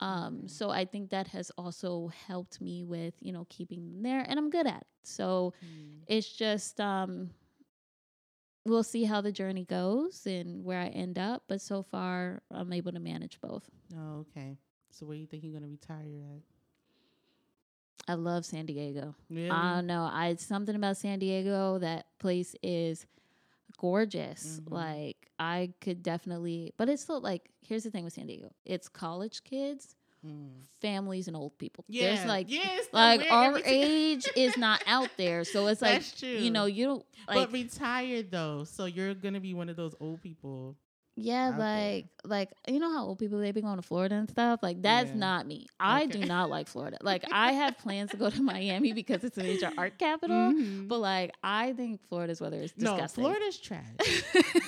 Um, 0.00 0.46
so 0.46 0.70
I 0.70 0.84
think 0.84 1.10
that 1.10 1.28
has 1.28 1.50
also 1.56 2.08
helped 2.26 2.60
me 2.60 2.84
with, 2.84 3.14
you 3.20 3.32
know, 3.32 3.46
keeping 3.48 3.84
them 3.84 4.02
there 4.02 4.24
and 4.28 4.38
I'm 4.38 4.50
good 4.50 4.66
at 4.66 4.82
it. 4.82 4.86
So 5.04 5.54
Mm. 5.64 6.02
it's 6.06 6.30
just, 6.30 6.80
um, 6.80 7.30
we'll 8.66 8.82
see 8.82 9.04
how 9.04 9.20
the 9.20 9.32
journey 9.32 9.64
goes 9.64 10.26
and 10.26 10.64
where 10.64 10.80
I 10.80 10.88
end 10.88 11.18
up. 11.18 11.44
But 11.48 11.60
so 11.60 11.82
far, 11.82 12.42
I'm 12.50 12.72
able 12.72 12.92
to 12.92 13.00
manage 13.00 13.40
both. 13.40 13.68
Oh, 13.96 14.26
okay. 14.28 14.58
So 14.90 15.06
where 15.06 15.16
do 15.16 15.20
you 15.20 15.26
think 15.26 15.42
you're 15.44 15.52
gonna 15.54 15.68
retire 15.68 16.20
at? 16.34 16.42
I 18.08 18.14
love 18.14 18.44
San 18.44 18.66
Diego. 18.66 19.14
Really? 19.30 19.50
I 19.50 19.76
don't 19.76 19.86
know. 19.86 20.08
I 20.12 20.34
something 20.36 20.76
about 20.76 20.96
San 20.96 21.18
Diego. 21.18 21.78
That 21.78 22.06
place 22.18 22.54
is 22.62 23.06
gorgeous. 23.78 24.60
Mhm. 24.60 24.72
Like 24.72 25.28
I 25.38 25.72
could 25.80 26.02
definitely, 26.02 26.72
but 26.76 26.88
it's 26.88 27.02
still 27.02 27.20
like 27.20 27.50
here's 27.62 27.84
the 27.84 27.90
thing 27.90 28.04
with 28.04 28.12
San 28.14 28.26
Diego. 28.26 28.50
It's 28.64 28.88
college 28.88 29.44
kids, 29.44 29.94
Mm. 30.26 30.62
families, 30.80 31.28
and 31.28 31.36
old 31.36 31.56
people. 31.58 31.84
Yeah, 31.88 32.14
There's 32.14 32.26
like 32.26 32.50
yes, 32.50 32.86
like 32.92 33.30
our 33.30 33.60
age 33.64 34.26
is 34.34 34.56
not 34.56 34.82
out 34.86 35.10
there, 35.16 35.44
so 35.44 35.66
it's 35.68 35.82
like 35.82 36.00
That's 36.00 36.18
true. 36.18 36.28
you 36.28 36.50
know 36.50 36.64
you 36.66 36.84
don't 36.86 37.06
like 37.28 37.36
but 37.48 37.52
retired 37.52 38.30
though, 38.30 38.64
so 38.64 38.86
you're 38.86 39.14
gonna 39.14 39.40
be 39.40 39.54
one 39.54 39.68
of 39.68 39.76
those 39.76 39.94
old 40.00 40.22
people. 40.22 40.76
Yeah, 41.18 41.48
out 41.48 41.58
there. 41.58 41.66
like 41.66 42.06
like 42.24 42.50
you 42.68 42.78
know 42.78 42.92
how 42.92 43.06
old 43.06 43.18
people 43.18 43.38
they 43.38 43.50
be 43.52 43.62
going 43.62 43.76
to 43.76 43.82
Florida 43.82 44.16
and 44.16 44.28
stuff. 44.28 44.60
Like 44.62 44.82
that's 44.82 45.10
Yeah. 45.10 45.16
not 45.16 45.46
me. 45.46 45.66
I 45.80 46.02
Okay. 46.02 46.20
do 46.20 46.26
not 46.26 46.50
like 46.50 46.66
Florida. 46.68 46.98
Like 47.00 47.24
I 47.32 47.52
have 47.52 47.78
plans 47.78 48.10
to 48.10 48.16
go 48.18 48.28
to 48.30 48.42
Miami 48.52 48.92
because 48.92 49.24
it's 49.24 49.38
a 49.38 49.42
major 49.42 49.70
art 49.78 49.96
capital. 49.98 50.36
Mhm. 50.52 50.88
But 50.88 50.98
like 50.98 51.34
I 51.42 51.72
think 51.72 52.00
Florida's 52.08 52.40
weather 52.40 52.58
is 52.60 52.72
disgusting. 52.72 53.22
no. 53.24 53.30
Florida's 53.30 53.56
trash. 53.58 53.82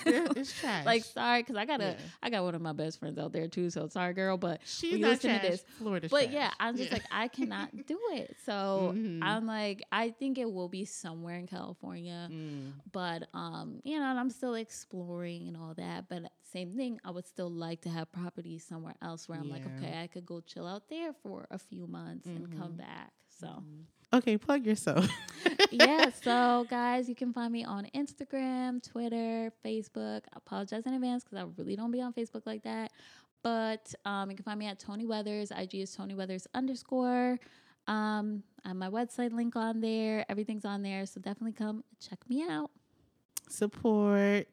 Yeah, 0.07 0.27
it's 0.37 0.59
trash. 0.59 0.87
like 0.87 1.05
sorry, 1.05 1.43
because 1.43 1.57
I 1.57 1.65
got 1.67 1.81
a 1.81 1.85
Yeah. 1.85 1.95
I 2.23 2.31
got 2.31 2.45
one 2.45 2.55
of 2.55 2.63
my 2.63 2.73
best 2.73 2.99
friends 3.01 3.19
out 3.19 3.33
there 3.33 3.49
too. 3.49 3.69
So 3.71 3.89
sorry, 3.89 4.15
girl, 4.15 4.37
but 4.39 4.61
she's 4.65 4.99
not 5.01 5.11
listen 5.11 5.33
to 5.33 5.39
trash. 5.41 5.51
this- 5.51 5.65
Florida's 5.79 6.11
but 6.11 6.23
trash. 6.25 6.35
yeah, 6.35 6.51
I'm 6.61 6.77
just 6.77 6.93
like 6.93 7.05
I 7.11 7.29
cannot 7.29 7.71
do 7.87 7.99
it. 8.13 8.37
So 8.47 8.93
Mhm. 8.97 9.23
I'm 9.23 9.47
like 9.47 9.83
I 9.93 10.11
think 10.11 10.39
it 10.39 10.51
will 10.51 10.69
be 10.69 10.85
somewhere 10.87 11.37
in 11.37 11.47
California. 11.47 12.29
Mm. 12.31 12.73
but 12.93 13.29
um 13.35 13.81
you 13.85 13.99
know 13.99 14.05
and 14.07 14.19
i'm 14.19 14.31
still 14.31 14.55
exploring 14.55 15.49
and 15.49 15.57
all 15.57 15.75
that 15.77 16.09
but 16.09 16.31
same 16.53 16.73
thing 16.73 16.99
i 17.05 17.11
would 17.11 17.27
still 17.27 17.51
like 17.51 17.81
to 17.83 17.89
have 17.91 18.11
properties 18.11 18.65
somewhere 18.65 18.95
else 19.03 19.29
where 19.29 19.39
i'm 19.39 19.51
like 19.51 19.65
okay 19.67 20.01
i 20.03 20.07
could 20.07 20.25
go 20.25 20.41
chill 20.41 20.67
out 20.67 20.89
there 20.89 21.13
for 21.23 21.47
a 21.51 21.59
few 21.59 21.87
months 21.87 22.27
and 22.27 22.51
come 22.57 22.73
Mhm. 22.73 22.79
back 22.79 23.13
so. 23.41 23.63
Okay, 24.13 24.39
plug 24.39 24.65
yourself. 24.67 25.07
yeah 25.71 26.09
so 26.23 26.67
guys 26.71 27.09
you 27.09 27.15
can 27.15 27.33
find 27.33 27.53
me 27.53 27.63
on 27.65 27.87
instagram 27.95 28.83
twitter 28.83 29.53
facebook. 29.65 30.23
I 30.33 30.37
apologize 30.37 30.85
in 30.87 30.95
advance 30.95 31.23
because 31.25 31.39
i 31.39 31.47
really 31.59 31.77
don't 31.77 31.91
be 31.91 32.01
on 32.01 32.13
facebook 32.15 32.47
like 32.47 32.63
that 32.65 32.91
but 33.43 33.95
um, 34.05 34.31
you 34.31 34.37
can 34.37 34.45
find 34.45 34.59
me 34.59 34.67
at 34.67 34.81
toni 34.81 35.07
weathers. 35.07 35.53
Ig 35.53 35.75
is 35.77 35.95
toni 35.95 36.15
weathers 36.15 36.47
underscore. 36.55 37.39
Um, 37.87 38.43
I 38.65 38.69
have 38.69 38.77
my 38.77 38.89
website 38.91 39.33
link 39.33 39.55
on 39.55 39.81
there. 39.81 40.25
Everything's 40.29 40.65
on 40.65 40.83
there 40.83 41.07
so 41.07 41.21
definitely 41.21 41.53
come 41.53 41.85
check 42.01 42.19
me 42.29 42.43
out. 42.49 42.71
Support. 43.49 44.49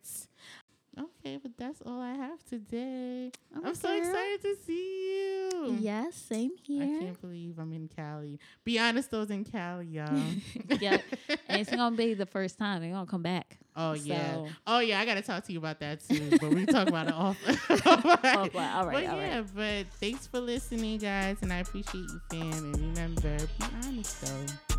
Okay, 0.97 1.37
but 1.41 1.51
that's 1.57 1.81
all 1.85 1.99
I 2.01 2.13
have 2.13 2.43
today. 2.47 3.31
I'm 3.53 3.75
so 3.75 3.95
excited 3.97 4.41
to 4.43 4.55
see 4.65 5.09
you. 5.09 5.77
Yes, 5.79 6.15
same 6.15 6.51
here. 6.63 6.83
I 6.83 7.03
can't 7.03 7.21
believe 7.21 7.57
I'm 7.59 7.73
in 7.73 7.89
Cali. 7.93 8.39
Be 8.63 8.79
honest, 8.79 9.11
those 9.11 9.29
in 9.29 9.43
Cali, 9.43 9.87
y'all. 9.87 10.07
Yep. 10.79 11.01
And 11.49 11.61
it's 11.61 11.69
gonna 11.69 11.95
be 11.95 12.13
the 12.13 12.25
first 12.25 12.57
time. 12.57 12.81
They're 12.81 12.91
gonna 12.91 13.05
come 13.05 13.23
back. 13.23 13.57
Oh 13.75 13.93
yeah. 13.93 14.45
Oh 14.65 14.79
yeah. 14.79 14.99
I 15.01 15.05
gotta 15.05 15.21
talk 15.21 15.43
to 15.45 15.51
you 15.53 15.59
about 15.59 15.79
that 15.79 15.99
too. 16.07 16.29
But 16.39 16.51
we 16.51 16.65
talk 16.65 16.87
about 16.87 17.07
it 17.07 17.13
off. 17.13 17.37
Oh, 17.87 18.49
well, 18.53 18.77
all 18.77 18.85
right, 18.87 18.93
But 19.05 19.05
all 19.13 19.19
yeah. 19.19 19.37
right. 19.37 19.45
But 19.55 19.87
thanks 19.99 20.27
for 20.27 20.39
listening, 20.39 20.99
guys, 20.99 21.37
and 21.41 21.51
I 21.51 21.57
appreciate 21.59 22.05
you, 22.09 22.21
fam. 22.29 22.51
And 22.51 22.77
remember, 22.77 23.37
be 23.37 23.65
honest 23.83 24.21
though. 24.21 24.74